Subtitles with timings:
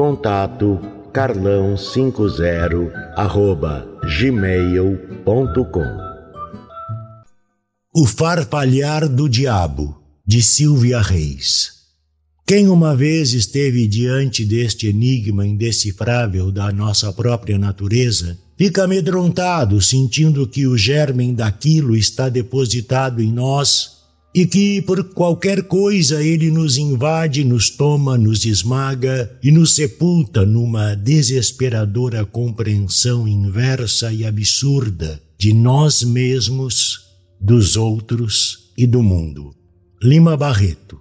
[0.00, 0.80] Contato
[1.12, 3.86] carlão50 arroba
[4.18, 5.84] gmail.com
[7.94, 11.72] O Farfalhar do Diabo, de Silvia Reis.
[12.46, 20.48] Quem uma vez esteve diante deste enigma indecifrável da nossa própria natureza, fica amedrontado, sentindo
[20.48, 23.99] que o germen daquilo está depositado em nós
[24.34, 30.46] e que por qualquer coisa ele nos invade, nos toma, nos esmaga e nos sepulta
[30.46, 37.08] numa desesperadora compreensão inversa e absurda de nós mesmos,
[37.40, 39.54] dos outros e do mundo.
[40.02, 41.00] Lima Barreto.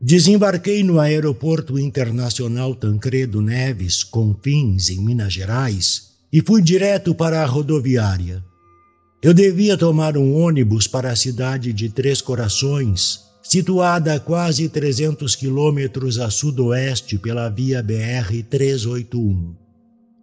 [0.00, 7.46] Desembarquei no Aeroporto Internacional Tancredo Neves, Confins, em Minas Gerais, e fui direto para a
[7.46, 8.44] rodoviária.
[9.24, 15.34] Eu devia tomar um ônibus para a cidade de Três Corações, situada a quase 300
[15.34, 19.54] quilômetros a sudoeste pela via BR-381.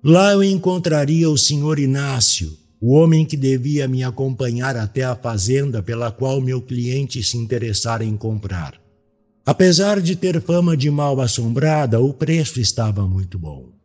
[0.04, 5.82] Lá eu encontraria o senhor Inácio, o homem que devia me acompanhar até a fazenda
[5.82, 8.80] pela qual meu cliente se interessara em comprar.
[9.44, 13.81] Apesar de ter fama de mal assombrada, o preço estava muito bom.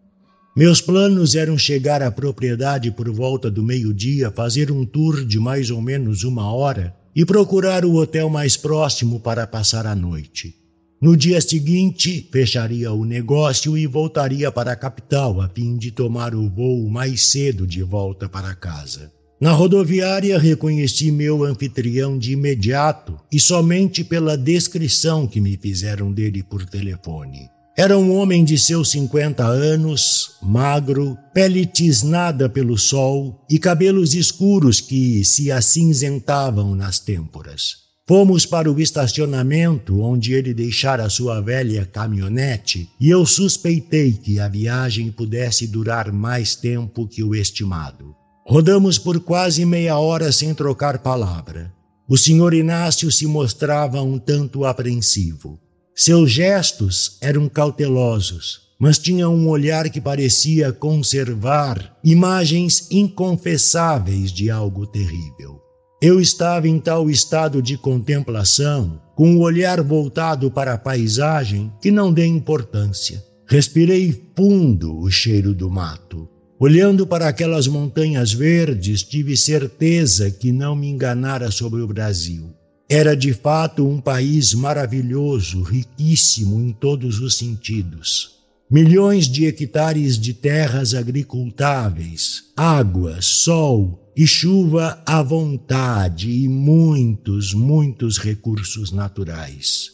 [0.56, 5.70] Meus planos eram chegar à propriedade por volta do meio-dia, fazer um tour de mais
[5.70, 10.54] ou menos uma hora e procurar o hotel mais próximo para passar a noite.
[10.98, 16.34] No dia seguinte, fecharia o negócio e voltaria para a capital a fim de tomar
[16.34, 19.12] o voo mais cedo de volta para casa.
[19.38, 26.42] Na rodoviária reconheci meu anfitrião de imediato e somente pela descrição que me fizeram dele
[26.42, 27.50] por telefone.
[27.78, 34.81] Era um homem de seus 50 anos, magro, pele tisnada pelo sol e cabelos escuros
[34.81, 37.84] que se acinzentavam nas têmporas.
[38.09, 44.48] Fomos para o estacionamento onde ele deixara sua velha caminhonete e eu suspeitei que a
[44.48, 48.15] viagem pudesse durar mais tempo que o estimado.
[48.47, 51.70] Rodamos por quase meia hora sem trocar palavra.
[52.09, 55.60] O senhor Inácio se mostrava um tanto apreensivo.
[55.98, 64.86] Seus gestos eram cautelosos, mas tinha um olhar que parecia conservar imagens inconfessáveis de algo
[64.86, 65.58] terrível.
[66.02, 71.90] Eu estava em tal estado de contemplação, com o olhar voltado para a paisagem, que
[71.90, 73.24] não dei importância.
[73.46, 76.28] Respirei fundo o cheiro do mato.
[76.60, 82.54] Olhando para aquelas montanhas verdes, tive certeza que não me enganara sobre o Brasil.
[82.88, 88.36] Era de fato um país maravilhoso, riquíssimo em todos os sentidos.
[88.70, 98.19] Milhões de hectares de terras agricultáveis, água, sol e chuva à vontade e muitos, muitos
[98.19, 99.91] recursos naturais.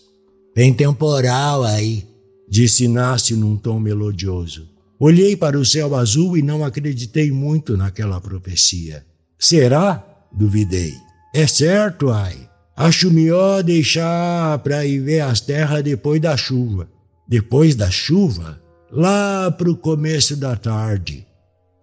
[0.55, 2.07] Tem temporal aí,
[2.49, 4.69] disse Inácio num tom melodioso.
[5.01, 9.05] Olhei para o céu azul e não acreditei muito naquela profecia.
[9.39, 10.07] Será?
[10.31, 10.93] Duvidei.
[11.35, 12.52] É certo, ai.
[12.77, 16.89] Acho melhor deixar para ir ver as terras depois da chuva.
[17.29, 18.61] Depois da chuva?
[18.91, 21.27] Lá pro começo da tarde.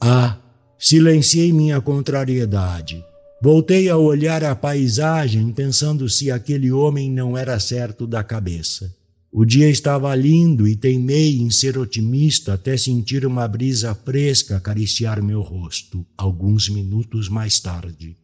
[0.01, 0.37] Ah,
[0.77, 3.03] silenciei minha contrariedade.
[3.41, 8.93] Voltei a olhar a paisagem pensando se aquele homem não era certo da cabeça.
[9.31, 15.21] O dia estava lindo e teimei em ser otimista até sentir uma brisa fresca acariciar
[15.21, 18.17] meu rosto, alguns minutos mais tarde.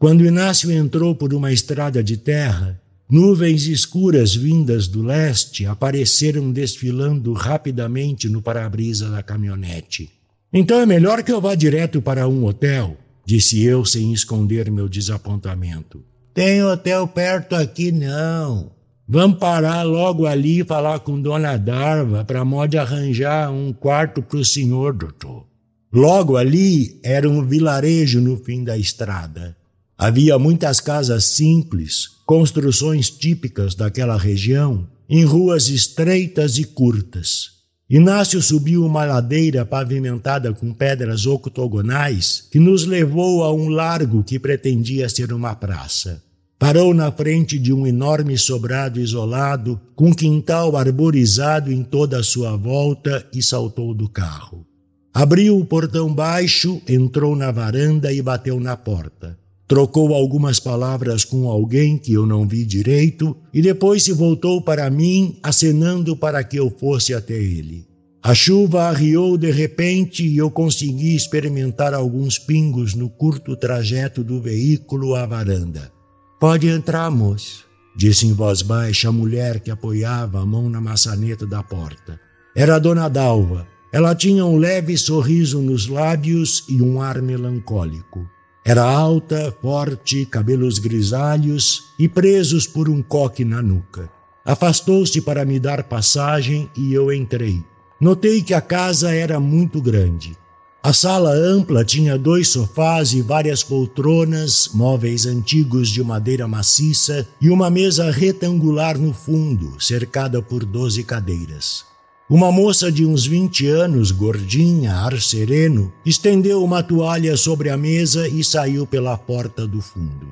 [0.00, 7.34] Quando Inácio entrou por uma estrada de terra, nuvens escuras vindas do leste apareceram desfilando
[7.34, 10.08] rapidamente no para-brisa da caminhonete.
[10.50, 14.88] Então é melhor que eu vá direto para um hotel, disse eu sem esconder meu
[14.88, 16.02] desapontamento.
[16.32, 18.72] Tem hotel perto aqui não.
[19.06, 24.38] Vamos parar logo ali e falar com Dona Darva para mod arranjar um quarto para
[24.38, 25.44] o senhor, doutor.
[25.92, 29.59] Logo ali era um vilarejo no fim da estrada.
[30.02, 37.50] Havia muitas casas simples, construções típicas daquela região, em ruas estreitas e curtas.
[37.86, 44.38] Inácio subiu uma ladeira pavimentada com pedras octogonais que nos levou a um largo que
[44.38, 46.22] pretendia ser uma praça.
[46.58, 52.56] Parou na frente de um enorme sobrado isolado, com quintal arborizado em toda a sua
[52.56, 54.66] volta e saltou do carro.
[55.12, 59.38] Abriu o portão baixo, entrou na varanda e bateu na porta.
[59.70, 64.90] Trocou algumas palavras com alguém que eu não vi direito e depois se voltou para
[64.90, 67.86] mim, acenando para que eu fosse até ele.
[68.20, 74.42] A chuva arriou de repente e eu consegui experimentar alguns pingos no curto trajeto do
[74.42, 75.92] veículo à varanda.
[76.40, 77.64] Pode entrar, moço,
[77.96, 82.18] disse em voz baixa a mulher que apoiava a mão na maçaneta da porta.
[82.56, 83.68] Era a dona Dalva.
[83.92, 88.28] Ela tinha um leve sorriso nos lábios e um ar melancólico.
[88.64, 94.10] Era alta, forte, cabelos grisalhos e presos por um coque na nuca.
[94.44, 97.64] Afastou-se para me dar passagem e eu entrei.
[98.00, 100.36] Notei que a casa era muito grande.
[100.82, 107.50] A sala ampla tinha dois sofás e várias poltronas, móveis antigos de madeira maciça e
[107.50, 111.89] uma mesa retangular no fundo, cercada por doze cadeiras.
[112.30, 118.28] Uma moça de uns vinte anos, gordinha, ar sereno, estendeu uma toalha sobre a mesa
[118.28, 120.28] e saiu pela porta do fundo.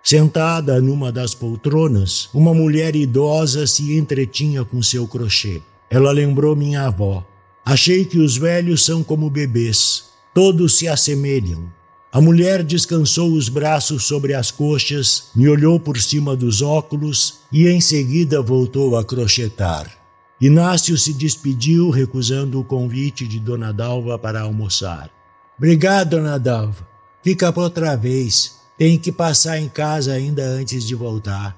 [0.00, 5.60] Sentada numa das poltronas, uma mulher idosa se entretinha com seu crochê.
[5.90, 7.26] Ela lembrou minha avó,
[7.64, 11.64] Achei que os velhos são como bebês, todos se assemelham.
[12.12, 17.66] A mulher descansou os braços sobre as coxas, me olhou por cima dos óculos e
[17.66, 19.99] em seguida voltou a crochetar.
[20.40, 25.10] Inácio se despediu, recusando o convite de Dona Dalva para almoçar.
[25.58, 26.88] Obrigado, Dona Dalva.
[27.22, 28.58] Fica para outra vez.
[28.78, 31.54] Tem que passar em casa ainda antes de voltar.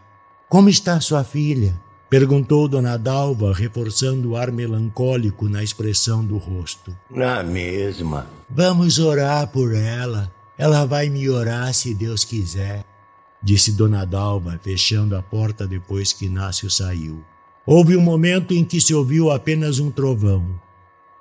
[0.48, 1.80] Como está sua filha?
[2.10, 6.94] Perguntou Dona Dalva, reforçando o ar melancólico na expressão do rosto.
[7.08, 8.26] Na mesma.
[8.50, 10.30] Vamos orar por ela.
[10.58, 12.84] Ela vai me orar se Deus quiser,
[13.42, 17.24] disse Dona Dalva, fechando a porta depois que Inácio saiu.
[17.64, 20.44] Houve um momento em que se ouviu apenas um trovão.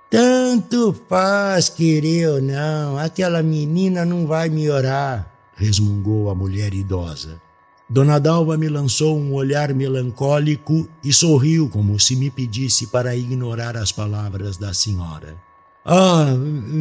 [0.10, 7.42] Tanto faz querer ou não, aquela menina não vai me orar, resmungou a mulher idosa.
[7.90, 13.78] Dona Dalva me lançou um olhar melancólico e sorriu como se me pedisse para ignorar
[13.78, 15.38] as palavras da senhora.
[15.86, 16.36] Ah,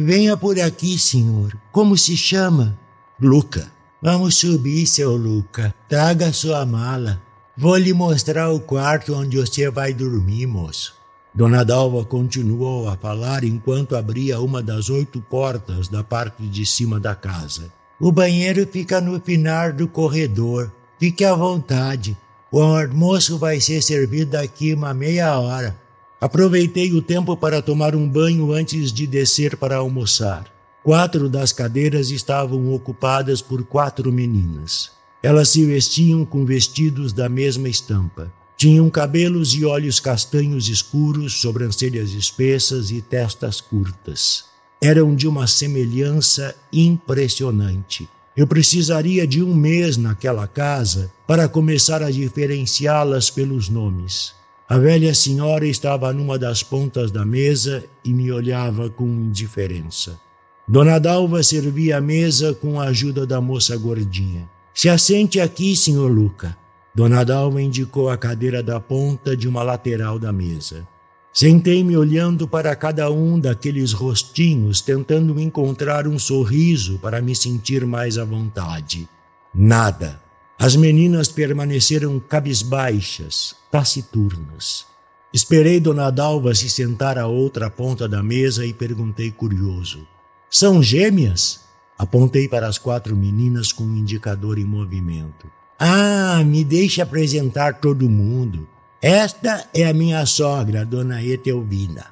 [0.05, 1.57] venha por aqui, senhor.
[1.71, 2.77] Como se chama?
[3.19, 3.71] Luca.
[4.01, 5.73] Vamos subir, seu Luca.
[5.87, 7.21] Traga sua mala.
[7.61, 10.95] Vou lhe mostrar o quarto onde você vai dormir, moço.
[11.31, 16.99] Dona Dalva continuou a falar enquanto abria uma das oito portas da parte de cima
[16.99, 17.71] da casa.
[17.99, 20.71] O banheiro fica no final do corredor.
[20.99, 22.17] Fique à vontade.
[22.51, 25.77] O almoço vai ser servido daqui uma meia hora.
[26.19, 30.45] Aproveitei o tempo para tomar um banho antes de descer para almoçar.
[30.83, 34.99] Quatro das cadeiras estavam ocupadas por quatro meninas.
[35.23, 38.33] Elas se vestiam com vestidos da mesma estampa.
[38.57, 44.45] Tinham cabelos e olhos castanhos escuros, sobrancelhas espessas e testas curtas.
[44.81, 48.09] Eram de uma semelhança impressionante.
[48.35, 54.33] Eu precisaria de um mês naquela casa para começar a diferenciá-las pelos nomes.
[54.67, 60.19] A velha senhora estava numa das pontas da mesa e me olhava com indiferença.
[60.67, 64.49] Dona Dalva servia a mesa com a ajuda da moça gordinha.
[64.73, 66.57] Se assente aqui, senhor Luca.
[66.93, 70.87] Dona Dalva indicou a cadeira da ponta de uma lateral da mesa.
[71.33, 78.17] Sentei-me olhando para cada um daqueles rostinhos, tentando encontrar um sorriso para me sentir mais
[78.17, 79.07] à vontade.
[79.53, 80.21] Nada.
[80.59, 84.85] As meninas permaneceram cabisbaixas, taciturnas.
[85.33, 90.05] Esperei Dona Dalva se sentar à outra ponta da mesa e perguntei curioso:
[90.49, 91.60] São gêmeas?
[92.01, 95.45] Apontei para as quatro meninas com o um indicador em movimento.
[95.77, 98.67] Ah, me deixe apresentar todo mundo.
[98.99, 102.07] Esta é a minha sogra, dona Etelvina.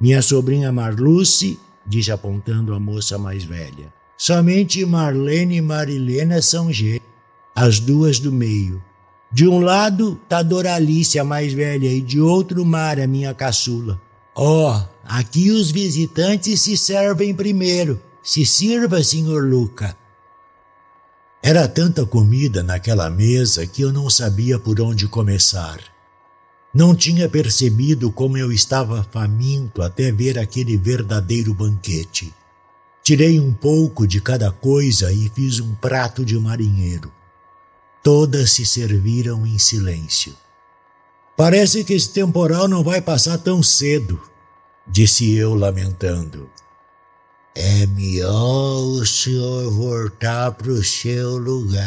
[0.00, 3.92] Minha sobrinha Marluce, disse apontando a moça mais velha.
[4.16, 7.02] Somente Marlene e Marilena são gêmeas,
[7.54, 8.82] as duas do meio.
[9.30, 14.00] De um lado está Doralice, a mais velha, e de outro Mara, minha caçula.
[14.34, 18.00] Ó, oh, aqui os visitantes se servem primeiro.
[18.24, 19.94] Se sirva, senhor Luca.
[21.42, 25.78] Era tanta comida naquela mesa que eu não sabia por onde começar.
[26.72, 32.32] Não tinha percebido como eu estava faminto até ver aquele verdadeiro banquete.
[33.02, 37.12] Tirei um pouco de cada coisa e fiz um prato de marinheiro.
[38.02, 40.34] Todas se serviram em silêncio.
[41.36, 44.18] Parece que esse temporal não vai passar tão cedo,
[44.86, 46.48] disse eu, lamentando.
[47.56, 51.86] É melhor o senhor voltar para o seu lugar,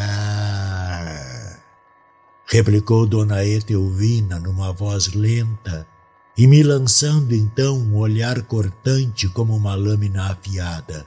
[2.46, 5.86] replicou Dona Etelvina numa voz lenta
[6.38, 11.06] e me lançando então um olhar cortante como uma lâmina afiada.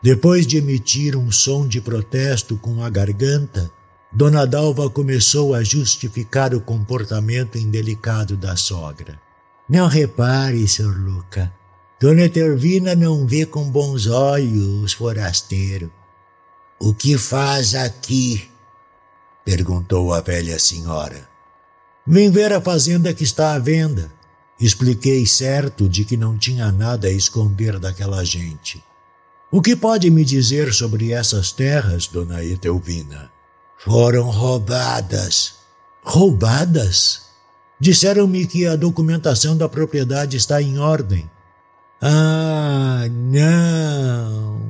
[0.00, 3.68] Depois de emitir um som de protesto com a garganta,
[4.12, 9.20] Dona Dalva começou a justificar o comportamento indelicado da sogra.
[9.68, 10.96] Não repare, Sr.
[10.96, 11.55] Luca.
[11.98, 15.88] Dona Tervina não vê com bons olhos os forasteiros.
[16.78, 18.50] O que faz aqui?
[19.42, 21.26] perguntou a velha senhora.
[22.06, 24.12] Vim ver a fazenda que está à venda.
[24.60, 28.84] Expliquei certo de que não tinha nada a esconder daquela gente.
[29.50, 33.30] O que pode me dizer sobre essas terras, dona Etelvina?
[33.78, 35.54] Foram roubadas.
[36.02, 37.22] Roubadas?
[37.80, 41.30] Disseram-me que a documentação da propriedade está em ordem.
[42.08, 44.60] Ah, não!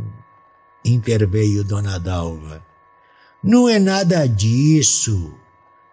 [0.83, 2.65] interveio Dona Dalva.
[3.45, 5.35] Não é nada disso.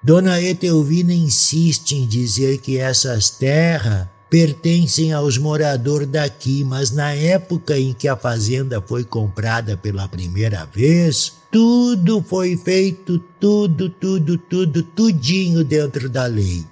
[0.01, 7.77] Dona Etelvina insiste em dizer que essas terras pertencem aos moradores daqui, mas na época
[7.77, 14.81] em que a fazenda foi comprada pela primeira vez, tudo foi feito, tudo, tudo, tudo,
[14.81, 16.65] tudinho dentro da lei.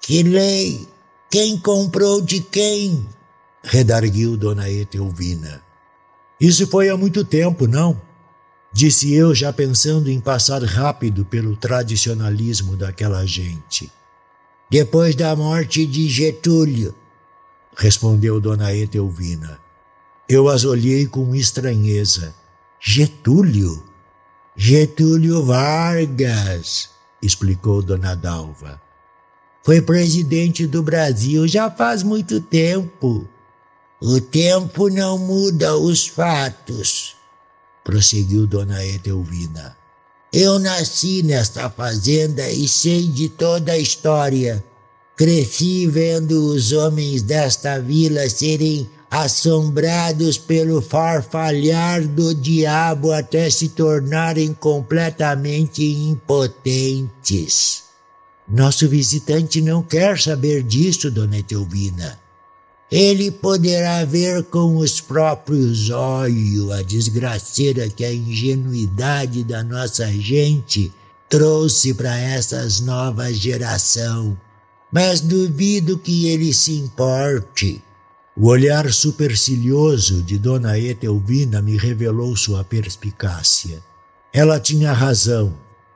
[0.00, 0.86] Que lei?
[1.28, 3.04] Quem comprou de quem?
[3.62, 5.62] Redarguiu Dona Etelvina.
[6.40, 8.00] Isso foi há muito tempo, não?
[8.72, 13.92] disse eu, já pensando em passar rápido pelo tradicionalismo daquela gente.
[14.70, 16.94] Depois da morte de Getúlio,
[17.76, 19.60] respondeu Dona Etelvina.
[20.28, 22.34] Eu as olhei com estranheza.
[22.80, 23.84] Getúlio?
[24.56, 26.90] Getúlio Vargas,
[27.22, 28.80] explicou Dona Dalva.
[29.62, 33.28] Foi presidente do Brasil já faz muito tempo.
[34.04, 37.14] O tempo não muda os fatos,
[37.84, 39.76] prosseguiu Dona Edelvina.
[40.32, 44.64] Eu nasci nesta fazenda e sei de toda a história.
[45.16, 54.52] Cresci vendo os homens desta vila serem assombrados pelo farfalhar do diabo até se tornarem
[54.52, 57.84] completamente impotentes.
[58.48, 62.20] Nosso visitante não quer saber disso, dona Etelvina
[62.92, 70.92] ele poderá ver com os próprios olhos a desgraceira que a ingenuidade da nossa gente
[71.26, 74.38] trouxe para essas novas geração.
[74.92, 77.82] Mas duvido que ele se importe.
[78.36, 83.82] O olhar supercilioso de Dona Etelvina me revelou sua perspicácia.
[84.34, 85.54] Ela tinha razão.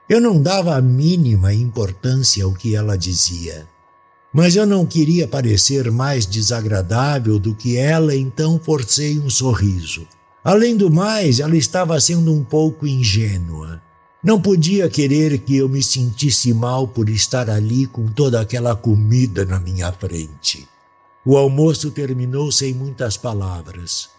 [0.08, 3.68] Eu não dava a mínima importância ao que ela dizia.
[4.32, 10.06] Mas eu não queria parecer mais desagradável do que ela, então forcei um sorriso.
[10.44, 13.82] Além do mais, ela estava sendo um pouco ingênua.
[14.22, 19.44] Não podia querer que eu me sentisse mal por estar ali com toda aquela comida
[19.44, 20.68] na minha frente.
[21.24, 24.10] O almoço terminou sem muitas palavras.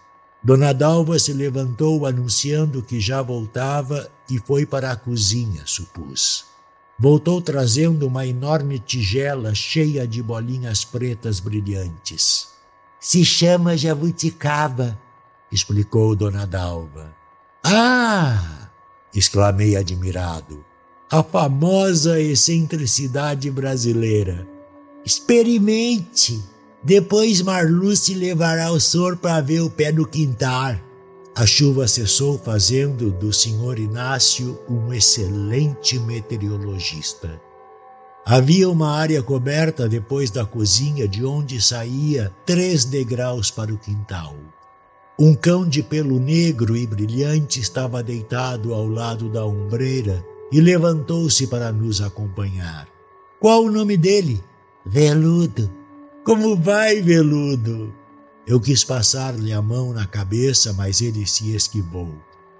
[0.44, 6.46] Dona Dalva se levantou anunciando que já voltava e foi para a cozinha, supus.
[7.00, 12.48] Voltou trazendo uma enorme tigela cheia de bolinhas pretas brilhantes.
[13.00, 14.98] Se chama jabuticaba,
[15.51, 17.16] explicou Dona Dalva.
[17.63, 18.70] Ah!
[19.13, 20.66] exclamei admirado.
[21.10, 24.48] A famosa excentricidade brasileira.
[25.06, 26.44] Experimente!
[26.84, 30.87] Depois Marlu se levará o senhor para ver o pé do quintal.
[31.38, 37.39] A chuva cessou, fazendo do senhor Inácio um excelente meteorologista.
[38.25, 44.36] Havia uma área coberta depois da cozinha, de onde saía três degraus para o quintal.
[45.20, 51.46] Um cão de pelo negro e brilhante estava deitado ao lado da ombreira e levantou-se
[51.46, 52.88] para nos acompanhar.
[53.39, 54.44] Qual o nome dele?
[54.84, 55.72] Veludo.
[56.25, 57.94] Como vai, Veludo?
[58.48, 62.16] Eu quis passar-lhe a mão na cabeça, mas ele se esquivou.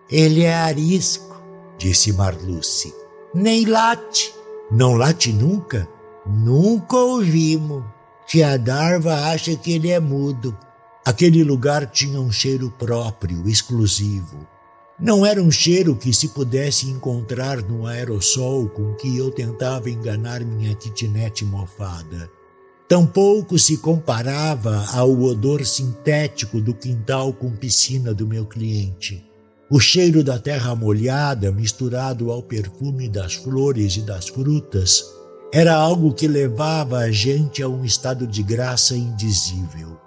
[0.10, 1.42] Ele é arisco,
[1.78, 2.94] disse Marluce.
[3.34, 4.36] Nem late.
[4.70, 5.88] Não late nunca?
[6.26, 7.86] Nunca ouvimos.
[8.28, 10.58] Tia Darva acha que ele é mudo.
[11.06, 14.46] Aquele lugar tinha um cheiro próprio, exclusivo.
[15.00, 20.42] Não era um cheiro que se pudesse encontrar no aerossol com que eu tentava enganar
[20.44, 22.30] minha kitnet mofada.
[22.88, 29.26] Tampouco se comparava ao odor sintético do quintal com piscina do meu cliente.
[29.70, 35.04] O cheiro da terra molhada, misturado ao perfume das flores e das frutas,
[35.54, 39.98] era algo que levava a gente a um estado de graça indizível.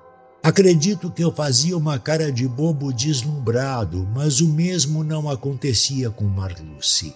[0.42, 6.24] Acredito que eu fazia uma cara de bobo deslumbrado, mas o mesmo não acontecia com
[6.24, 7.14] Marluce.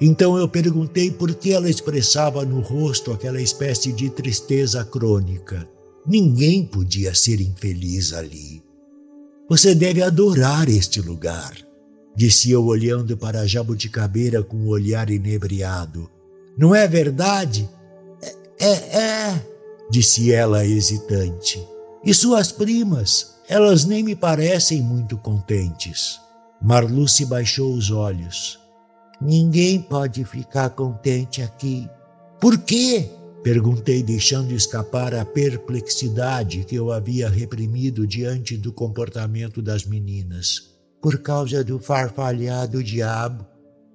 [0.00, 5.68] Então eu perguntei por que ela expressava no rosto aquela espécie de tristeza crônica.
[6.06, 8.62] Ninguém podia ser infeliz ali.
[9.48, 11.56] Você deve adorar este lugar,
[12.16, 16.10] disse eu olhando para a jabuticabeira com um olhar inebriado.
[16.58, 17.68] Não é verdade?
[18.58, 19.46] É, é, é,
[19.90, 21.62] disse ela hesitante.
[22.04, 26.18] E suas primas, elas nem me parecem muito contentes.
[26.60, 28.58] Marluce baixou os olhos.
[29.24, 31.88] Ninguém pode ficar contente aqui.
[32.38, 33.08] Por quê?
[33.42, 40.74] Perguntei, deixando escapar a perplexidade que eu havia reprimido diante do comportamento das meninas.
[41.00, 43.46] Por causa do farfalhado diabo.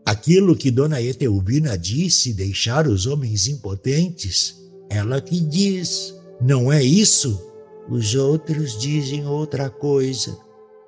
[0.04, 4.56] Aquilo que Dona Etelvina disse deixar os homens impotentes?
[4.90, 6.12] Ela que diz.
[6.42, 7.40] Não é isso?
[7.88, 10.36] Os outros dizem outra coisa.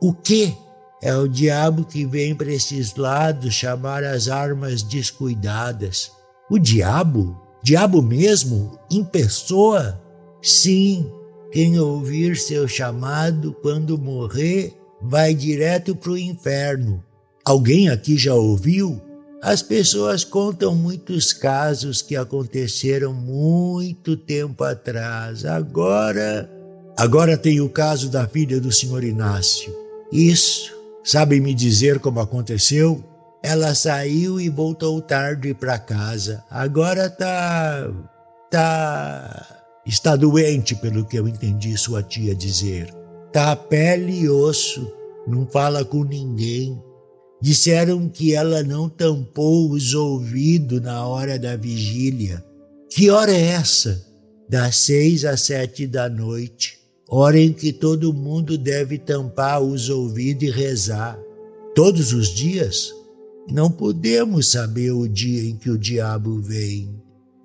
[0.01, 0.51] O quê?
[1.01, 6.11] É o diabo que vem para esses lados chamar as armas descuidadas.
[6.47, 7.41] O diabo?
[7.63, 8.77] Diabo mesmo?
[8.89, 9.99] Em pessoa?
[10.43, 11.11] Sim,
[11.51, 17.03] quem ouvir seu chamado quando morrer vai direto para o inferno.
[17.43, 19.01] Alguém aqui já ouviu?
[19.41, 25.45] As pessoas contam muitos casos que aconteceram muito tempo atrás.
[25.45, 26.47] Agora.
[26.95, 29.75] Agora tem o caso da filha do senhor Inácio.
[30.11, 33.03] Isso Sabe me dizer como aconteceu?
[33.43, 36.43] Ela saiu e voltou tarde para casa.
[36.49, 37.91] Agora tá.
[38.51, 39.57] tá.
[39.83, 42.93] Está doente, pelo que eu entendi sua tia dizer.
[43.33, 44.91] Tá pele e osso,
[45.27, 46.79] não fala com ninguém.
[47.41, 52.45] Disseram que ela não tampou os ouvidos na hora da vigília.
[52.91, 54.05] Que hora é essa?
[54.47, 56.80] Das seis às sete da noite
[57.13, 61.19] hora em que todo mundo deve tampar os ouvidos e rezar.
[61.75, 62.93] Todos os dias?
[63.51, 66.95] Não podemos saber o dia em que o diabo vem.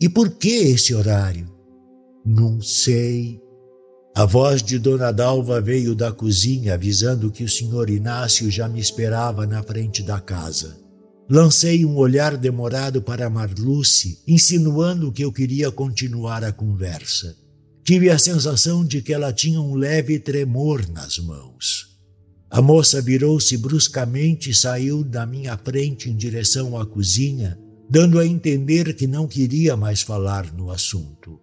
[0.00, 1.50] E por que esse horário?
[2.24, 3.40] Não sei.
[4.14, 8.78] A voz de Dona Dalva veio da cozinha avisando que o senhor Inácio já me
[8.78, 10.76] esperava na frente da casa.
[11.28, 17.45] Lancei um olhar demorado para Marluce, insinuando que eu queria continuar a conversa.
[17.86, 21.96] Tive a sensação de que ela tinha um leve tremor nas mãos.
[22.50, 27.56] A moça virou-se bruscamente e saiu da minha frente em direção à cozinha,
[27.88, 31.38] dando a entender que não queria mais falar no assunto.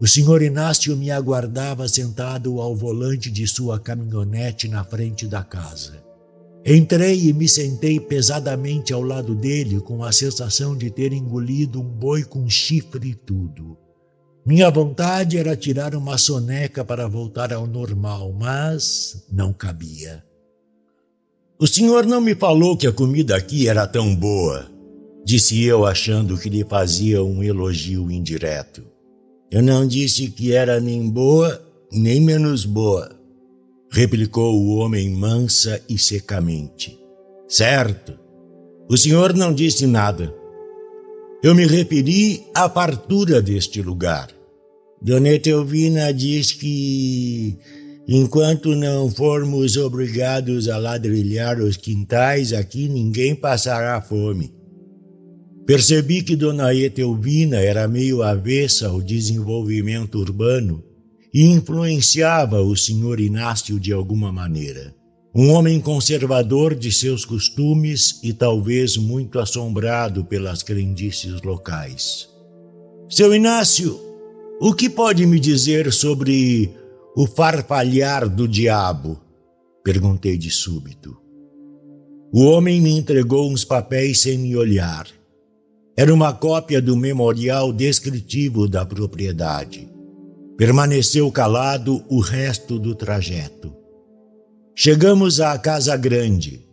[0.00, 6.02] O senhor Inácio me aguardava sentado ao volante de sua caminhonete na frente da casa.
[6.66, 11.88] Entrei e me sentei pesadamente ao lado dele com a sensação de ter engolido um
[11.88, 13.85] boi com chifre e tudo.
[14.46, 20.22] Minha vontade era tirar uma soneca para voltar ao normal, mas não cabia.
[21.58, 24.70] O senhor não me falou que a comida aqui era tão boa,
[25.24, 28.84] disse eu, achando que lhe fazia um elogio indireto.
[29.50, 33.10] Eu não disse que era nem boa, nem menos boa,
[33.90, 36.96] replicou o homem mansa e secamente.
[37.48, 38.16] Certo.
[38.88, 40.32] O senhor não disse nada.
[41.42, 44.35] Eu me referi à fartura deste lugar.
[45.00, 47.56] Dona Etelvina diz que
[48.08, 54.54] enquanto não formos obrigados a ladrilhar os quintais, aqui ninguém passará fome.
[55.66, 60.82] Percebi que Dona Etelvina era meio avessa ao desenvolvimento urbano
[61.34, 64.94] e influenciava o senhor Inácio de alguma maneira.
[65.34, 72.26] Um homem conservador de seus costumes e talvez muito assombrado pelas crendices locais.
[73.10, 74.00] Seu Inácio,
[74.60, 76.70] o que pode me dizer sobre
[77.14, 79.20] o farfalhar do diabo?
[79.84, 81.16] Perguntei de súbito.
[82.32, 85.06] O homem me entregou uns papéis sem me olhar.
[85.96, 89.88] Era uma cópia do memorial descritivo da propriedade.
[90.56, 93.74] Permaneceu calado o resto do trajeto.
[94.74, 96.66] Chegamos à casa grande.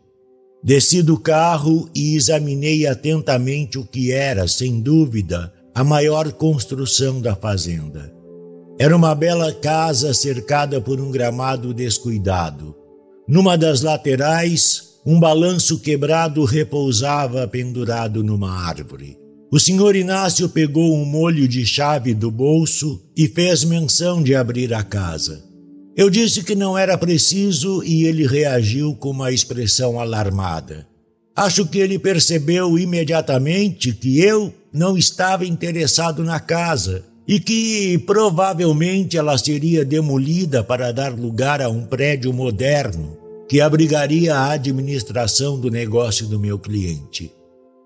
[0.64, 7.36] Desci do carro e examinei atentamente o que era, sem dúvida, a maior construção da
[7.36, 8.14] fazenda.
[8.80, 12.76] Era uma bela casa cercada por um gramado descuidado.
[13.28, 19.18] Numa das laterais, um balanço quebrado repousava pendurado numa árvore.
[19.52, 24.74] O senhor Inácio pegou um molho de chave do bolso e fez menção de abrir
[24.74, 25.44] a casa.
[25.96, 30.88] Eu disse que não era preciso e ele reagiu com uma expressão alarmada.
[31.36, 39.18] Acho que ele percebeu imediatamente que eu não estava interessado na casa e que provavelmente
[39.18, 43.18] ela seria demolida para dar lugar a um prédio moderno
[43.50, 47.32] que abrigaria a administração do negócio do meu cliente.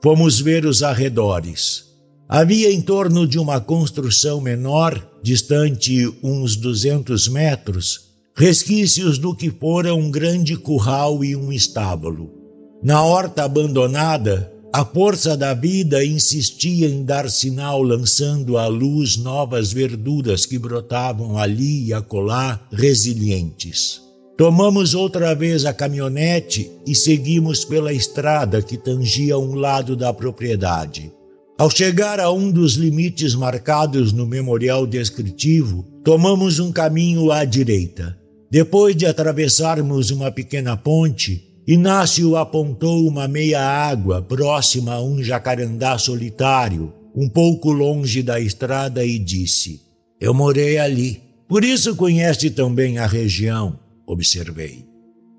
[0.04, 1.86] Fomos ver os arredores.
[2.30, 9.96] Havia em torno de uma construção menor, distante uns 200 metros, resquícios do que fora
[9.96, 12.37] um grande curral e um estábulo.
[12.82, 19.74] Na horta abandonada, a força da vida insistia em dar sinal, lançando à luz novas
[19.74, 24.02] verduras que brotavam ali e acolá, resilientes.
[24.38, 31.12] Tomamos outra vez a caminhonete e seguimos pela estrada que tangia um lado da propriedade.
[31.58, 38.16] Ao chegar a um dos limites marcados no memorial descritivo, tomamos um caminho à direita.
[38.52, 46.94] Depois de atravessarmos uma pequena ponte, Inácio apontou uma meia-água próxima a um jacarandá solitário,
[47.14, 49.82] um pouco longe da estrada, e disse:
[50.20, 53.78] Eu morei ali, por isso conhece também a região
[54.08, 54.86] observei.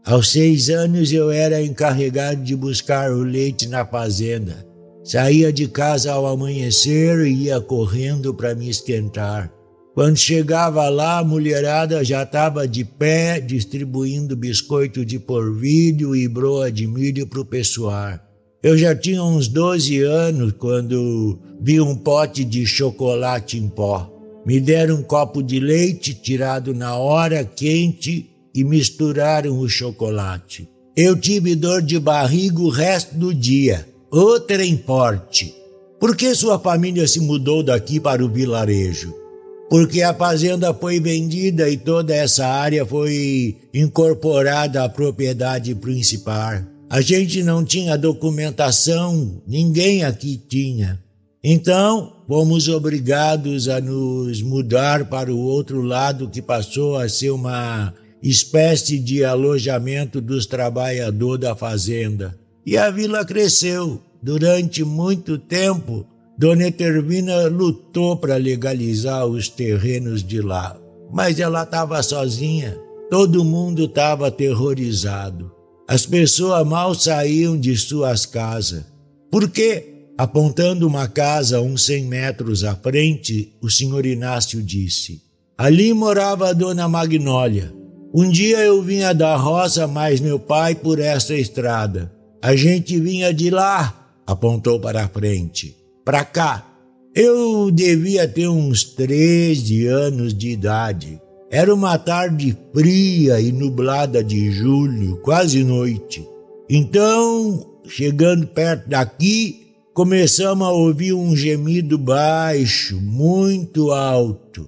[0.04, 4.66] Aos seis anos eu era encarregado de buscar o leite na fazenda.
[5.02, 9.50] Saía de casa ao amanhecer e ia correndo para me esquentar.
[9.98, 16.70] Quando chegava lá, a mulherada já estava de pé, distribuindo biscoito de porvilho e broa
[16.70, 18.16] de milho para o pessoal.
[18.62, 24.08] Eu já tinha uns 12 anos quando vi um pote de chocolate em pó.
[24.46, 30.68] Me deram um copo de leite tirado na hora, quente, e misturaram o chocolate.
[30.96, 33.84] Eu tive dor de barriga o resto do dia.
[34.12, 35.52] Outra em forte.
[35.98, 39.26] Por que sua família se mudou daqui para o vilarejo?
[39.68, 46.62] Porque a fazenda foi vendida e toda essa área foi incorporada à propriedade principal.
[46.88, 50.98] A gente não tinha documentação, ninguém aqui tinha.
[51.44, 57.92] Então, fomos obrigados a nos mudar para o outro lado que passou a ser uma
[58.22, 62.36] espécie de alojamento dos trabalhadores da fazenda.
[62.64, 64.02] E a vila cresceu.
[64.20, 66.04] Durante muito tempo,
[66.38, 70.80] Dona Etervina lutou para legalizar os terrenos de lá,
[71.12, 72.78] mas ela estava sozinha.
[73.10, 75.50] Todo mundo estava aterrorizado.
[75.88, 78.84] As pessoas mal saíam de suas casas.
[79.32, 80.06] Por quê?
[80.16, 85.20] Apontando uma casa uns cem metros à frente, o senhor Inácio disse:
[85.56, 87.74] Ali morava a dona Magnólia.
[88.14, 92.12] Um dia eu vinha da roça, mais meu pai por essa estrada.
[92.40, 95.77] A gente vinha de lá, apontou para a frente.
[96.08, 96.66] Para cá.
[97.14, 101.20] Eu devia ter uns 13 anos de idade.
[101.50, 106.26] Era uma tarde fria e nublada de julho, quase noite.
[106.66, 114.66] Então, chegando perto daqui, começamos a ouvir um gemido baixo, muito alto.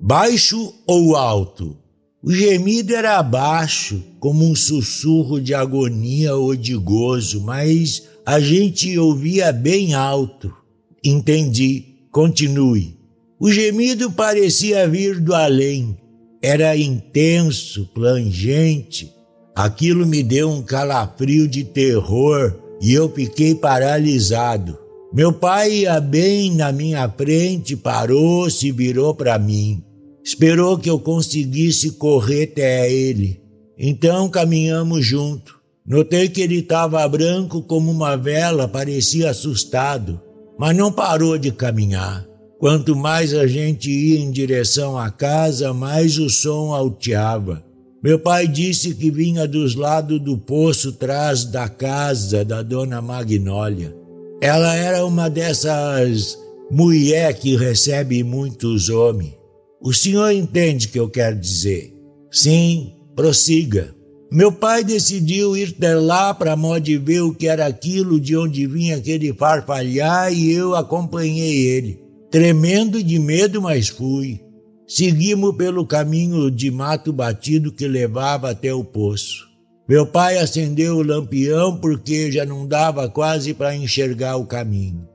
[0.00, 1.76] Baixo ou alto?
[2.20, 8.98] O gemido era baixo, como um sussurro de agonia ou de gozo, mas a gente
[8.98, 10.60] ouvia bem alto.
[11.04, 11.84] Entendi.
[12.10, 12.98] Continue.
[13.40, 15.96] O gemido parecia vir do além.
[16.42, 19.10] Era intenso, plangente.
[19.54, 24.78] Aquilo me deu um calafrio de terror e eu fiquei paralisado.
[25.12, 29.82] Meu pai ia bem na minha frente, parou, se virou para mim.
[30.24, 33.40] Esperou que eu conseguisse correr até ele.
[33.76, 35.60] Então caminhamos junto.
[35.84, 40.20] Notei que ele estava branco como uma vela, parecia assustado,
[40.62, 42.24] mas não parou de caminhar.
[42.60, 47.64] Quanto mais a gente ia em direção à casa, mais o som alteava.
[48.00, 53.92] Meu pai disse que vinha dos lados do poço trás da casa da dona Magnólia.
[54.40, 56.38] Ela era uma dessas
[56.70, 59.34] mulher que recebe muitos homens.
[59.80, 61.92] O senhor entende o que eu quero dizer?
[62.30, 63.92] Sim, prossiga.
[64.32, 68.66] Meu pai decidiu ir até lá para de ver o que era aquilo, de onde
[68.66, 72.02] vinha aquele farfalhar, e eu acompanhei ele.
[72.30, 74.40] Tremendo de medo, mas fui.
[74.88, 79.46] Seguimos pelo caminho de mato batido que levava até o poço.
[79.86, 85.06] Meu pai acendeu o lampião porque já não dava quase para enxergar o caminho.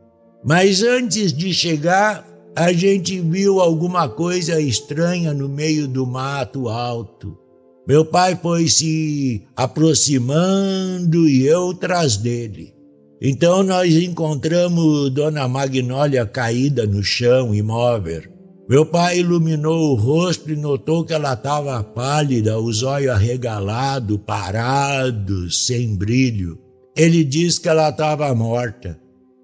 [0.45, 2.23] Mas antes de chegar,
[2.55, 7.46] a gente viu alguma coisa estranha no meio do mato alto.
[7.87, 12.73] Meu pai foi se aproximando e eu tras dele.
[13.21, 18.23] Então nós encontramos Dona Magnólia caída no chão, imóvel.
[18.69, 25.65] Meu pai iluminou o rosto e notou que ela estava pálida, os olhos arregalados, parados,
[25.65, 26.59] sem brilho.
[26.93, 28.99] Ele disse que ela estava morta.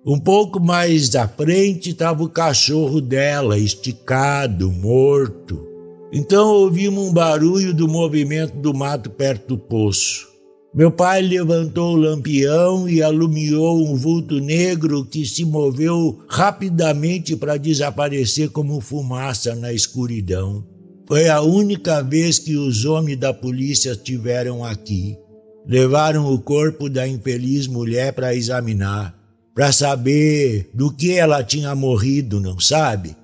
[0.05, 5.72] Um pouco mais à frente estava o cachorro dela, esticado, morto.
[6.15, 10.27] Então ouvimos um barulho do movimento do mato perto do poço.
[10.71, 17.57] Meu pai levantou o lampião e alumiou um vulto negro que se moveu rapidamente para
[17.57, 20.63] desaparecer como fumaça na escuridão.
[21.07, 25.17] Foi a única vez que os homens da polícia estiveram aqui.
[25.65, 29.17] Levaram o corpo da infeliz mulher para examinar,
[29.55, 33.15] para saber do que ela tinha morrido, não sabe?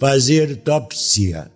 [0.00, 1.55] Fazer tópsia.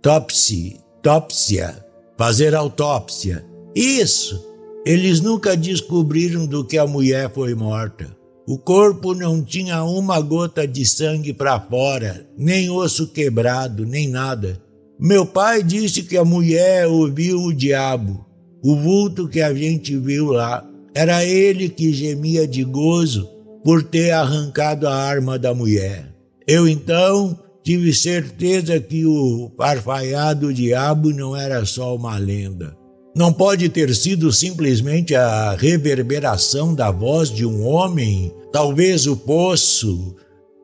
[0.00, 1.84] Topsi, tópsia.
[2.16, 3.44] Fazer autópsia.
[3.74, 4.46] Isso!
[4.86, 8.16] Eles nunca descobriram do que a mulher foi morta.
[8.46, 14.62] O corpo não tinha uma gota de sangue para fora, nem osso quebrado, nem nada.
[15.00, 18.24] Meu pai disse que a mulher ouviu o diabo,
[18.62, 20.64] o vulto que a gente viu lá.
[20.94, 23.28] Era ele que gemia de gozo
[23.64, 26.14] por ter arrancado a arma da mulher.
[26.46, 32.74] Eu então tive certeza que o farfaiado diabo não era só uma lenda.
[33.14, 40.16] Não pode ter sido simplesmente a reverberação da voz de um homem, talvez o poço.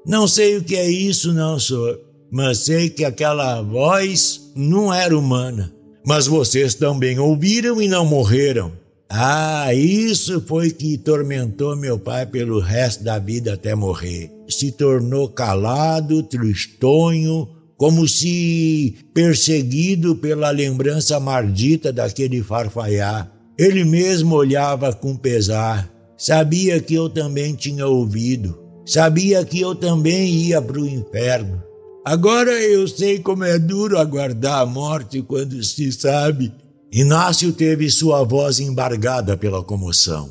[0.06, 2.00] Não sei o que é isso, não, senhor,
[2.32, 5.74] mas sei que aquela voz não era humana.
[6.06, 8.72] Mas vocês também ouviram e não morreram.
[9.08, 14.30] Ah, isso foi que tormentou meu pai pelo resto da vida até morrer.
[14.48, 23.30] Se tornou calado, tristonho, como se perseguido pela lembrança maldita daquele farfaiá.
[23.58, 25.88] Ele mesmo olhava com pesar.
[26.16, 28.58] Sabia que eu também tinha ouvido.
[28.86, 31.62] Sabia que eu também ia para o inferno.
[32.04, 36.52] Agora eu sei como é duro aguardar a morte quando se sabe.
[36.96, 40.30] Inácio teve sua voz embargada pela comoção.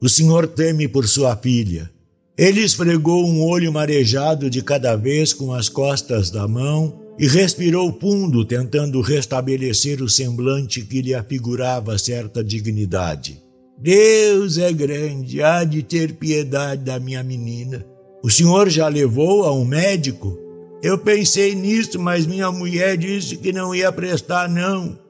[0.00, 1.90] O senhor teme por sua filha.
[2.38, 7.92] Ele esfregou um olho marejado de cada vez com as costas da mão e respirou
[8.00, 13.42] fundo, tentando restabelecer o semblante que lhe afigurava certa dignidade.
[13.76, 17.84] Deus é grande, há de ter piedade da minha menina.
[18.22, 20.38] O senhor já levou a um médico?
[20.80, 25.02] Eu pensei nisso, mas minha mulher disse que não ia prestar, não.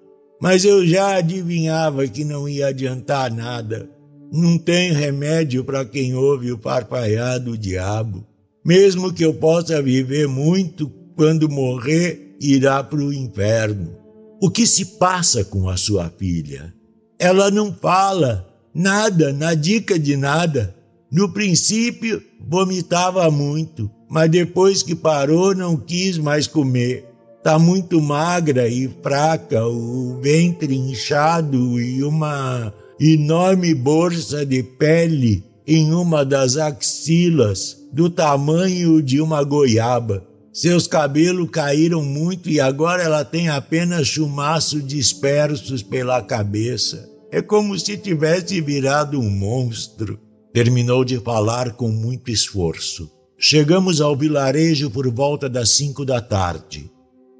[0.45, 3.89] Mas eu já adivinhava que não ia adiantar nada.
[4.31, 8.27] Não tem remédio para quem ouve o parpaiar do diabo.
[8.63, 13.97] Mesmo que eu possa viver muito, quando morrer, irá para o inferno.
[14.39, 16.75] O que se passa com a sua filha?
[17.19, 20.77] Ela não fala nada, na dica de nada.
[21.11, 27.14] No princípio, vomitava muito, mas depois que parou, não quis mais comer.
[27.45, 35.93] Está muito magra e fraca, o ventre inchado e uma enorme bolsa de pele em
[35.93, 40.27] uma das axilas, do tamanho de uma goiaba.
[40.55, 47.07] Seus cabelos caíram muito e agora ela tem apenas chumaço dispersos pela cabeça.
[47.31, 50.19] É como se tivesse virado um monstro.
[50.51, 53.11] Terminou de falar com muito esforço.
[53.39, 56.94] Chegamos ao vilarejo por volta das cinco da tarde.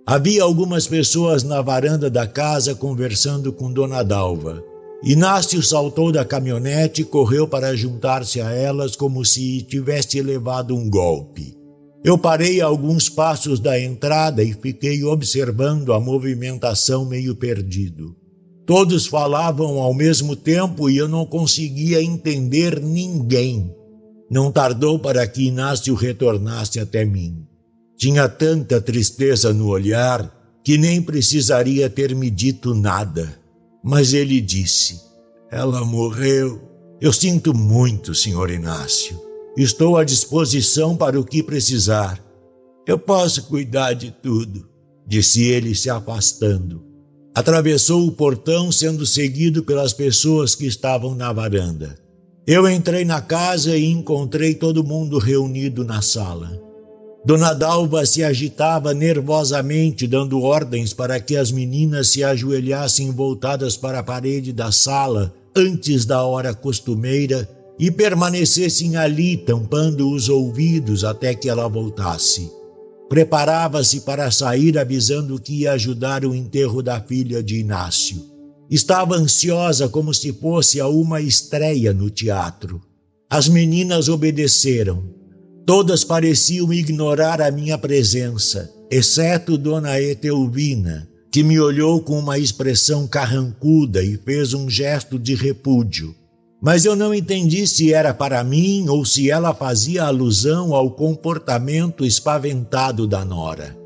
[0.07, 4.63] Havia algumas pessoas na varanda da casa conversando com Dona Dalva.
[5.03, 10.91] Inácio saltou da caminhonete e correu para juntar-se a elas como se tivesse levado um
[10.91, 11.57] golpe.
[12.05, 18.15] Eu parei a alguns passos da entrada e fiquei observando a movimentação meio perdido.
[18.67, 23.75] Todos falavam ao mesmo tempo e eu não conseguia entender ninguém.
[24.31, 27.47] Não tardou para que Inácio retornasse até mim.
[27.97, 30.33] Tinha tanta tristeza no olhar
[30.65, 33.39] que nem precisaria ter me dito nada.
[33.83, 35.01] Mas ele disse:
[35.51, 36.61] Ela morreu.
[37.01, 39.21] Eu sinto muito, senhor Inácio.
[39.57, 42.19] Estou à disposição para o que precisar.
[42.87, 44.69] Eu posso cuidar de tudo,
[45.07, 46.83] disse ele, se afastando.
[47.35, 51.99] Atravessou o portão, sendo seguido pelas pessoas que estavam na varanda.
[52.47, 56.64] Eu entrei na casa e encontrei todo mundo reunido na sala.
[57.25, 64.01] Dona Dalva se agitava nervosamente, dando ordens para que as meninas se ajoelhassem voltadas para
[64.01, 71.35] a parede da sala antes da hora costumeira e permanecessem ali, tampando os ouvidos até
[71.35, 72.51] que ela voltasse.
[73.09, 78.23] Preparava-se para sair, avisando que ia ajudar o enterro da filha de Inácio.
[78.71, 82.83] Estava ansiosa como se fosse a uma estreia no teatro.
[83.31, 85.24] As meninas obedeceram.
[85.67, 93.07] Todas pareciam ignorar a minha presença, exceto Dona Etelvina, que me olhou com uma expressão
[93.07, 96.15] carrancuda e fez um gesto de repúdio.
[96.61, 102.05] Mas eu não entendi se era para mim ou se ela fazia alusão ao comportamento
[102.05, 103.77] espaventado da Nora.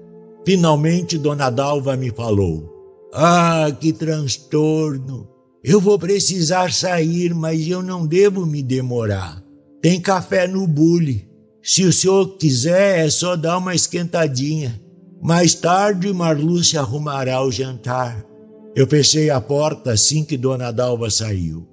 [0.45, 2.69] Finalmente, Dona Dalva me falou:
[3.13, 5.29] Ah, que transtorno!
[5.63, 9.43] Eu vou precisar sair, mas eu não devo me demorar.
[9.83, 11.28] Tem café no bule.
[11.69, 14.81] Se o senhor quiser, é só dar uma esquentadinha.
[15.21, 18.25] Mais tarde, Marlúcia arrumará o jantar.
[18.75, 21.69] Eu fechei a porta assim que Dona Dalva saiu.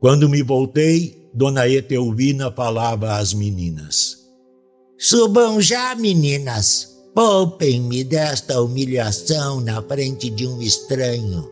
[0.00, 4.16] Quando me voltei, Dona Etelvina falava às meninas.
[4.98, 6.98] Subam já, meninas.
[7.14, 11.48] Poupem-me desta humilhação na frente de um estranho.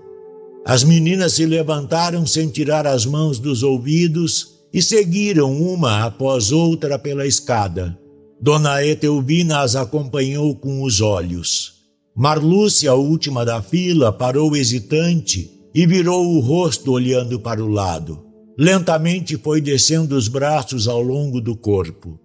[0.64, 6.98] As meninas se levantaram sem tirar as mãos dos ouvidos e seguiram uma após outra
[6.98, 7.98] pela escada.
[8.40, 11.74] Dona Etelvina as acompanhou com os olhos.
[12.14, 18.24] Marlúcia, a última da fila, parou hesitante e virou o rosto olhando para o lado.
[18.59, 22.18] Lentamente foi descendo os braços ao longo do corpo.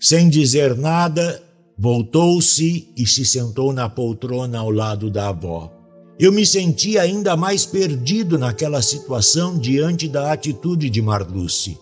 [0.00, 1.42] Sem dizer nada,
[1.78, 5.70] voltou-se e se sentou na poltrona ao lado da avó.
[6.18, 11.76] Eu me senti ainda mais perdido naquela situação diante da atitude de Marluce.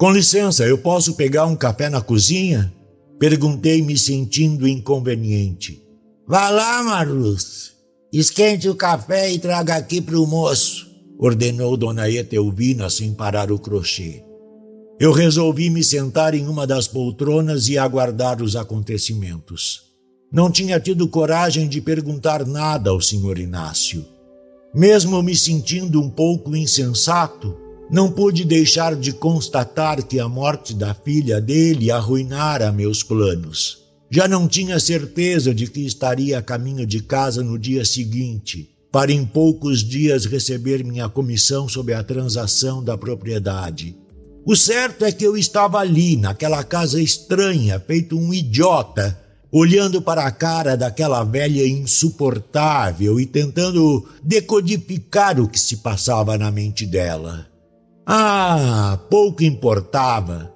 [0.00, 2.72] Com licença, eu posso pegar um café na cozinha?
[3.18, 5.86] Perguntei, me sentindo inconveniente.
[6.26, 7.72] Vá lá, Marluce.
[8.10, 10.90] Esquente o café e traga aqui para o moço
[11.22, 14.24] ordenou Dona Etelvina sem parar o crochê.
[14.98, 19.82] Eu resolvi me sentar em uma das poltronas e aguardar os acontecimentos.
[20.32, 24.02] Não tinha tido coragem de perguntar nada ao senhor Inácio.
[24.74, 27.54] Mesmo me sentindo um pouco insensato,
[27.90, 33.78] não pude deixar de constatar que a morte da filha dele arruinara meus planos.
[34.10, 39.12] Já não tinha certeza de que estaria a caminho de casa no dia seguinte para
[39.12, 43.96] em poucos dias receber minha comissão sobre a transação da propriedade.
[44.44, 49.18] O certo é que eu estava ali, naquela casa estranha, feito um idiota,
[49.52, 56.50] olhando para a cara daquela velha insuportável e tentando decodificar o que se passava na
[56.50, 57.49] mente dela.
[58.12, 60.52] Ah, pouco importava.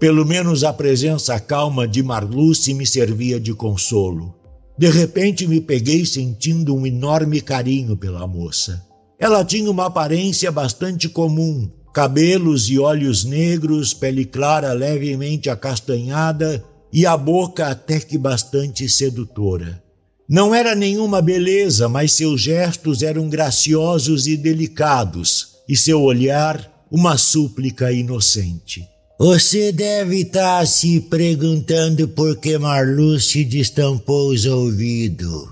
[0.00, 4.34] Pelo menos a presença calma de Marluce me servia de consolo.
[4.76, 8.84] De repente me peguei sentindo um enorme carinho pela moça.
[9.20, 17.06] Ela tinha uma aparência bastante comum: cabelos e olhos negros, pele clara levemente acastanhada e
[17.06, 19.80] a boca até que bastante sedutora.
[20.28, 27.18] Não era nenhuma beleza, mas seus gestos eram graciosos e delicados, e seu olhar uma
[27.18, 28.88] súplica inocente.
[29.18, 35.46] Você deve estar tá se perguntando por que Marluce destampou os ouvidos,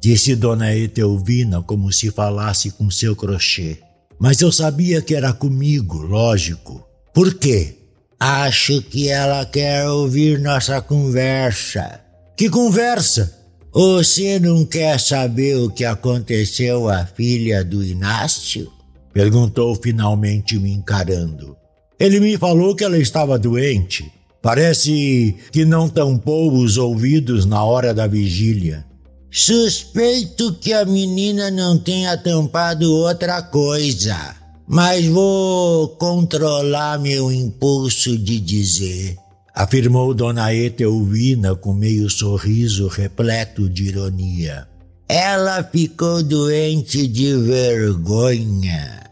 [0.00, 3.78] disse Dona Etelvina como se falasse com seu crochê.
[4.18, 6.84] Mas eu sabia que era comigo, lógico.
[7.14, 7.76] Por quê?
[8.18, 12.00] Acho que ela quer ouvir nossa conversa.
[12.36, 13.38] Que conversa?
[13.72, 18.77] Você não quer saber o que aconteceu à filha do Inácio?
[19.12, 21.56] Perguntou finalmente me encarando.
[21.98, 24.10] Ele me falou que ela estava doente.
[24.40, 28.86] Parece que não tampou os ouvidos na hora da vigília.
[29.30, 34.34] Suspeito que a menina não tenha tampado outra coisa,
[34.66, 39.16] mas vou controlar meu impulso de dizer,
[39.54, 44.66] afirmou Dona Etelvina com meio sorriso repleto de ironia.
[45.08, 49.04] Ela ficou doente de vergonha.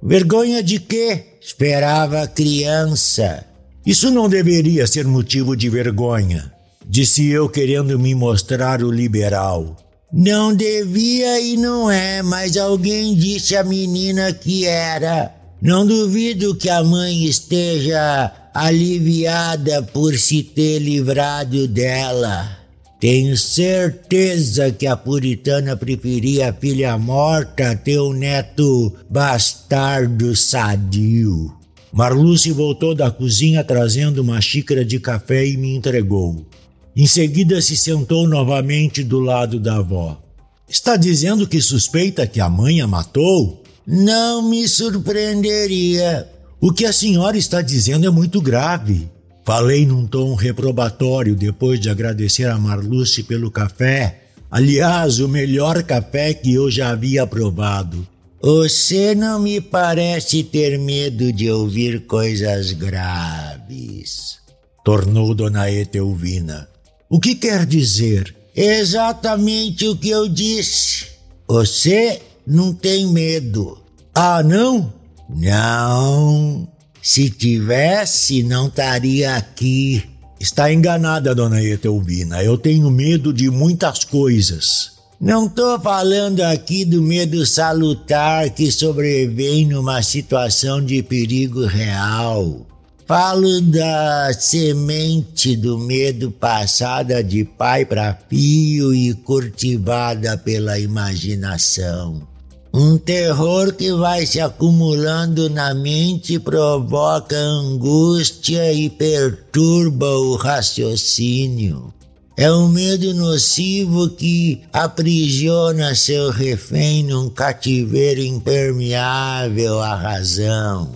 [0.00, 1.24] Vergonha de quê?
[1.42, 3.44] Esperava a criança.
[3.84, 6.52] Isso não deveria ser motivo de vergonha,
[6.86, 9.76] disse eu querendo me mostrar o liberal.
[10.12, 15.34] Não devia e não é, mas alguém disse à menina que era.
[15.60, 22.59] Não duvido que a mãe esteja aliviada por se ter livrado dela.
[23.00, 31.50] Tenho certeza que a puritana preferia a filha morta a ter um neto bastardo sadio.
[31.90, 36.46] Marluce voltou da cozinha trazendo uma xícara de café e me entregou.
[36.94, 40.20] Em seguida se sentou novamente do lado da avó.
[40.68, 43.62] Está dizendo que suspeita que a mãe a matou?
[43.86, 46.28] Não me surpreenderia.
[46.60, 49.08] O que a senhora está dizendo é muito grave.
[49.44, 54.24] Falei num tom reprobatório depois de agradecer a Marluce pelo café.
[54.50, 58.06] Aliás, o melhor café que eu já havia provado.
[58.42, 64.38] Você não me parece ter medo de ouvir coisas graves.
[64.84, 66.68] Tornou Dona Etelvina.
[67.08, 68.34] O que quer dizer?
[68.56, 71.06] Exatamente o que eu disse.
[71.46, 73.78] Você não tem medo.
[74.14, 74.92] Ah, não?
[75.28, 76.69] Não.
[77.02, 80.02] Se tivesse, não estaria aqui.
[80.38, 82.42] Está enganada, dona Etelvina.
[82.42, 84.92] Eu tenho medo de muitas coisas.
[85.20, 92.66] Não estou falando aqui do medo salutar que sobrevém numa situação de perigo real.
[93.06, 102.29] Falo da semente do medo passada de pai para filho e cultivada pela imaginação.
[102.72, 111.92] Um terror que vai se acumulando na mente provoca angústia e perturba o raciocínio.
[112.36, 120.92] É um medo nocivo que aprisiona seu refém num cativeiro impermeável à razão.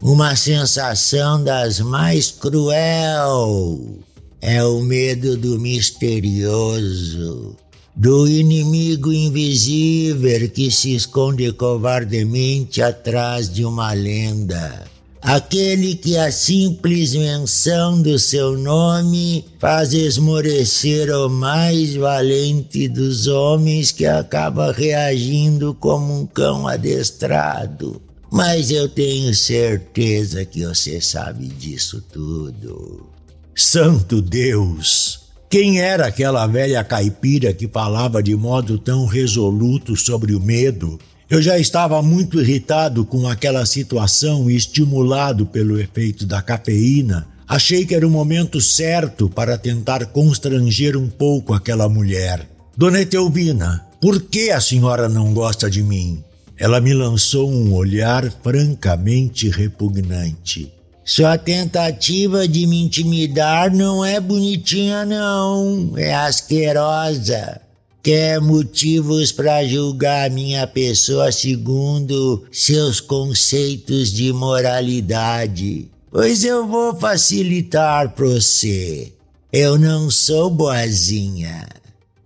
[0.00, 3.98] Uma sensação das mais cruel.
[4.40, 7.56] É o medo do misterioso,
[7.98, 14.88] do inimigo invisível que se esconde covardemente atrás de uma lenda
[15.28, 23.92] aquele que a simples menção do seu nome faz esmorecer o mais valente dos homens
[23.92, 28.00] que acaba reagindo como um cão adestrado.
[28.30, 33.06] Mas eu tenho certeza que você sabe disso tudo.
[33.54, 35.27] Santo Deus!
[35.48, 40.98] Quem era aquela velha caipira que falava de modo tão resoluto sobre o medo
[41.30, 47.28] eu já estava muito irritado com aquela situação e estimulado pelo efeito da cafeína.
[47.46, 52.48] Achei que era o momento certo para tentar constranger um pouco aquela mulher.
[52.74, 56.24] Dona Etelvina, por que a senhora não gosta de mim?
[56.56, 60.72] Ela me lançou um olhar francamente repugnante.
[61.08, 65.94] Sua tentativa de me intimidar não é bonitinha, não.
[65.96, 67.62] É asquerosa
[68.02, 75.90] quer motivos para julgar minha pessoa segundo seus conceitos de moralidade.
[76.10, 79.12] Pois eu vou facilitar para você.
[79.52, 81.66] Eu não sou boazinha.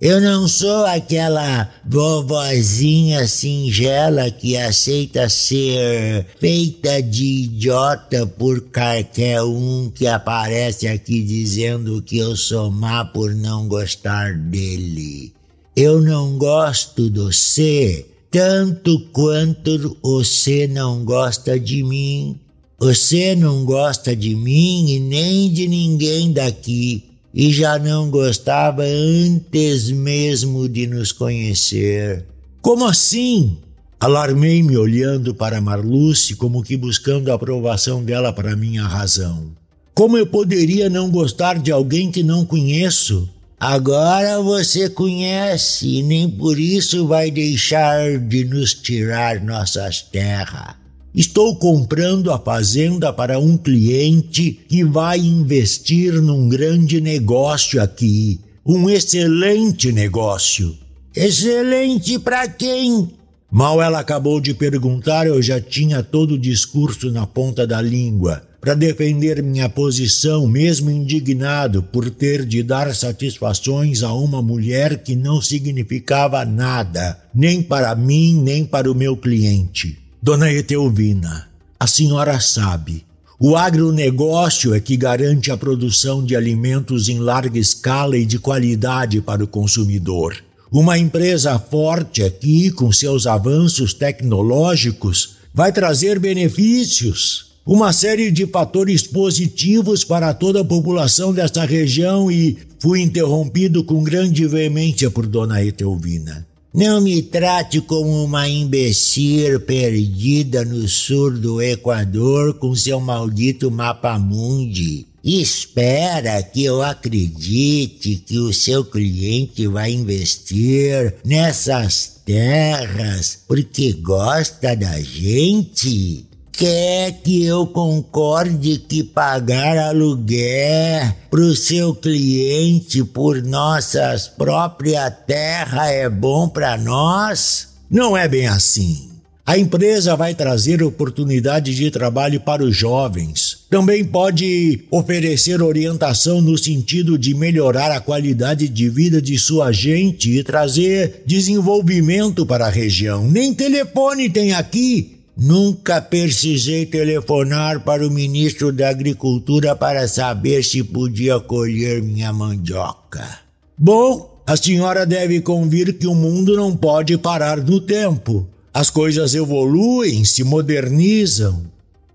[0.03, 9.92] Eu não sou aquela vovozinha singela que aceita ser feita de idiota por qualquer um
[9.94, 15.32] que aparece aqui dizendo que eu sou má por não gostar dele.
[15.76, 22.40] Eu não gosto de você tanto quanto você não gosta de mim.
[22.76, 27.05] Você não gosta de mim e nem de ninguém daqui,
[27.35, 32.24] e já não gostava antes mesmo de nos conhecer.
[32.61, 33.59] Como assim?
[33.99, 39.53] Alarmei-me olhando para Marluce como que buscando a aprovação dela para minha razão.
[39.95, 43.28] Como eu poderia não gostar de alguém que não conheço?
[43.61, 50.82] Agora você conhece e nem por isso vai deixar de nos tirar nossas terras.
[51.14, 58.40] Estou comprando a fazenda para um cliente que vai investir num grande negócio aqui.
[58.64, 60.74] Um excelente negócio.
[61.14, 63.10] Excelente para quem?
[63.50, 68.42] Mal ela acabou de perguntar, eu já tinha todo o discurso na ponta da língua
[68.58, 75.14] para defender minha posição, mesmo indignado por ter de dar satisfações a uma mulher que
[75.14, 80.01] não significava nada, nem para mim, nem para o meu cliente.
[80.25, 81.49] Dona Etelvina,
[81.81, 83.05] a senhora sabe,
[83.41, 89.20] o agronegócio é que garante a produção de alimentos em larga escala e de qualidade
[89.20, 90.37] para o consumidor.
[90.70, 99.03] Uma empresa forte aqui, com seus avanços tecnológicos, vai trazer benefícios uma série de fatores
[99.03, 105.64] positivos para toda a população desta região e fui interrompido com grande veemência por Dona
[105.64, 106.47] Etelvina.
[106.75, 114.18] Não me trate como uma imbecil perdida no sul do Equador com seu maldito mapa
[114.18, 115.07] mundi.
[115.23, 124.99] Espera que eu acredite que o seu cliente vai investir nessas terras porque gosta da
[125.01, 135.12] gente quer que eu concorde que pagar aluguel para o seu cliente por nossas próprias
[135.26, 137.68] terras é bom para nós?
[137.90, 139.12] Não é bem assim.
[139.44, 143.66] A empresa vai trazer oportunidade de trabalho para os jovens.
[143.68, 150.30] Também pode oferecer orientação no sentido de melhorar a qualidade de vida de sua gente
[150.30, 153.28] e trazer desenvolvimento para a região.
[153.28, 155.11] Nem telefone tem aqui.
[155.37, 163.41] Nunca precisei telefonar para o ministro da Agricultura para saber se podia colher minha mandioca.
[163.76, 168.47] Bom, a senhora deve convir que o mundo não pode parar no tempo.
[168.74, 171.62] As coisas evoluem, se modernizam.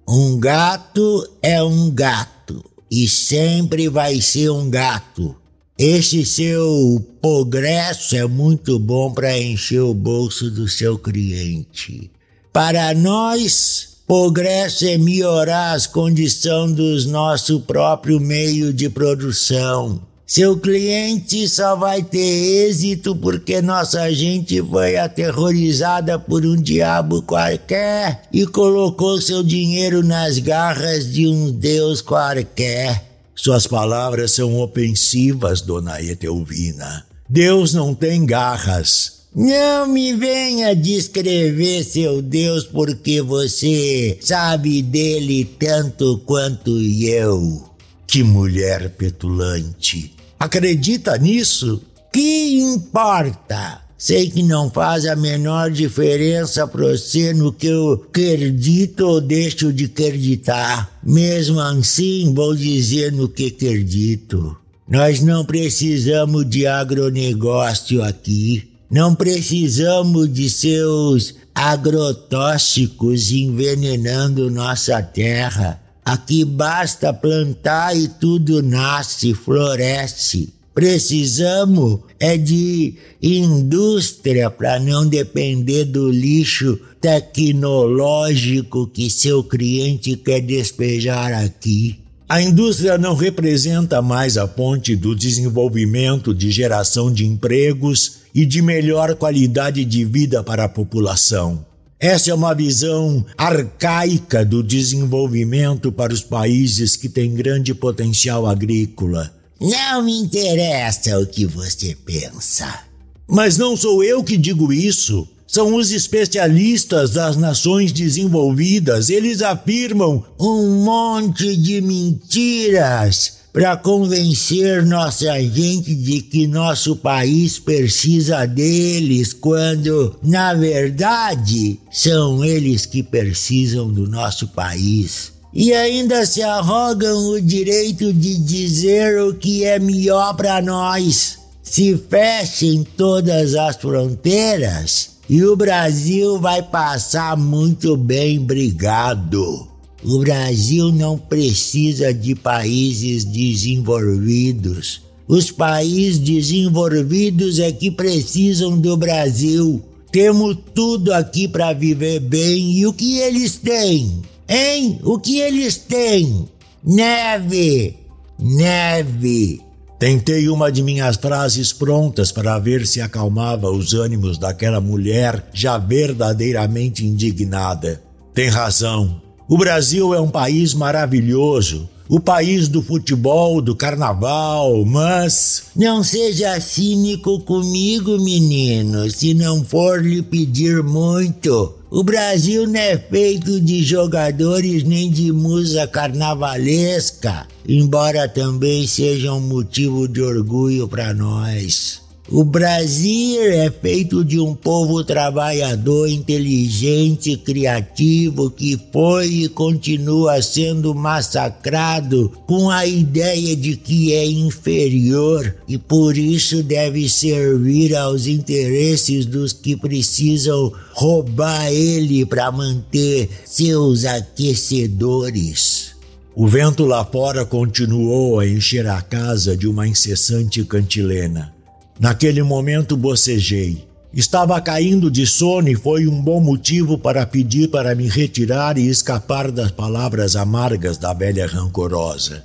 [0.07, 5.36] Um gato é um gato e sempre vai ser um gato.
[5.78, 12.09] Esse seu progresso é muito bom para encher o bolso do seu cliente.
[12.58, 20.01] Para nós, progresso é melhorar as condições dos nosso próprio meio de produção.
[20.26, 28.24] Seu cliente só vai ter êxito porque nossa gente foi aterrorizada por um diabo qualquer
[28.34, 33.03] e colocou seu dinheiro nas garras de um deus qualquer.
[33.36, 37.05] Suas palavras são ofensivas, dona Etelvina.
[37.30, 39.16] Deus não tem garras.
[39.39, 47.69] Não me venha descrever seu Deus porque você sabe dele tanto quanto eu.
[48.07, 50.11] Que mulher petulante.
[50.39, 51.79] Acredita nisso?
[52.11, 53.79] Que importa?
[53.95, 59.71] Sei que não faz a menor diferença para você no que eu acredito ou deixo
[59.71, 60.99] de acreditar.
[61.03, 64.57] Mesmo assim, vou dizer no que acredito.
[64.89, 68.76] Nós não precisamos de agronegócio aqui.
[68.89, 75.81] Não precisamos de seus agrotóxicos envenenando nossa terra.
[76.05, 80.53] Aqui basta plantar e tudo nasce, floresce.
[80.73, 91.33] Precisamos é de indústria para não depender do lixo tecnológico que seu cliente quer despejar
[91.33, 91.99] aqui.
[92.30, 98.61] A indústria não representa mais a ponte do desenvolvimento de geração de empregos e de
[98.61, 101.65] melhor qualidade de vida para a população.
[101.97, 109.34] Essa é uma visão arcaica do desenvolvimento para os países que têm grande potencial agrícola.
[109.59, 112.82] Não me interessa o que você pensa.
[113.25, 115.25] Mas não sou eu que digo isso.
[115.47, 119.09] São os especialistas das nações desenvolvidas.
[119.09, 128.45] Eles afirmam um monte de mentiras para convencer nossa gente de que nosso país precisa
[128.45, 135.31] deles, quando, na verdade, são eles que precisam do nosso país.
[135.51, 141.39] E ainda se arrogam o direito de dizer o que é melhor para nós.
[141.63, 149.67] Se fechem todas as fronteiras e o Brasil vai passar muito bem, obrigado.
[150.03, 155.01] O Brasil não precisa de países desenvolvidos.
[155.28, 159.84] Os países desenvolvidos é que precisam do Brasil.
[160.11, 164.21] Temos tudo aqui para viver bem e o que eles têm?
[164.47, 164.99] Hein?
[165.03, 166.47] O que eles têm?
[166.82, 167.97] Neve!
[168.39, 169.66] Neve!
[169.99, 175.79] Tentei uma de minhas frases prontas para ver se acalmava os ânimos daquela mulher já
[175.79, 178.01] verdadeiramente indignada.
[178.31, 179.19] Tem razão.
[179.49, 185.63] O Brasil é um país maravilhoso, o país do futebol, do carnaval, mas.
[185.75, 191.76] Não seja cínico comigo, menino, se não for lhe pedir muito.
[191.89, 199.39] O Brasil não é feito de jogadores nem de musa carnavalesca, embora também seja um
[199.39, 202.01] motivo de orgulho para nós.
[202.30, 210.93] O Brasil é feito de um povo trabalhador, inteligente, criativo, que foi e continua sendo
[210.93, 219.25] massacrado com a ideia de que é inferior e por isso deve servir aos interesses
[219.25, 225.95] dos que precisam roubar ele para manter seus aquecedores.
[226.36, 231.57] O vento lá fora continuou a encher a casa de uma incessante cantilena.
[231.99, 233.87] Naquele momento bocejei.
[234.13, 238.87] Estava caindo de sono e foi um bom motivo para pedir para me retirar e
[238.87, 242.43] escapar das palavras amargas da velha rancorosa.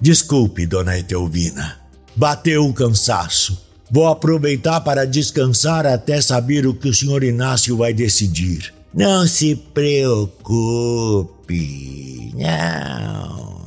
[0.00, 1.76] Desculpe, dona Etelvina.
[2.16, 3.56] Bateu o cansaço.
[3.90, 8.72] Vou aproveitar para descansar até saber o que o senhor Inácio vai decidir.
[8.92, 10.42] Não se preocupe.
[12.34, 13.61] Não.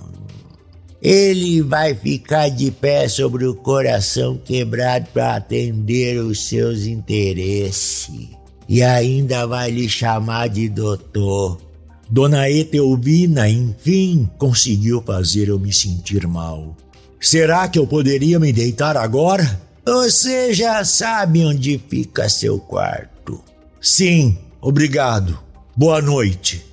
[1.08, 8.30] Ele vai ficar de pé sobre o coração quebrado para atender os seus interesses.
[8.68, 11.62] e ainda vai lhe chamar de doutor.
[12.10, 16.76] Dona Etelvina, enfim, conseguiu fazer eu me sentir mal.
[17.22, 19.62] Será que eu poderia me deitar agora?
[19.86, 23.43] Você já sabe onde fica seu quarto.
[23.80, 25.38] Sim, obrigado.
[25.78, 26.66] Boa noite.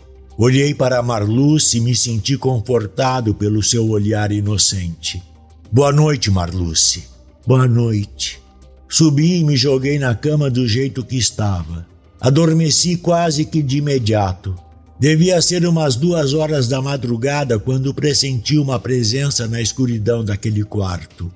[0.45, 5.23] Olhei para Marluce e me senti confortado pelo seu olhar inocente.
[5.71, 7.05] Boa noite, Marluce.
[7.47, 8.41] Boa noite.
[8.89, 11.87] Subi e me joguei na cama do jeito que estava.
[12.21, 14.53] Adormeci quase que de imediato.
[14.99, 21.31] Devia ser umas duas horas da madrugada quando pressenti uma presença na escuridão daquele quarto.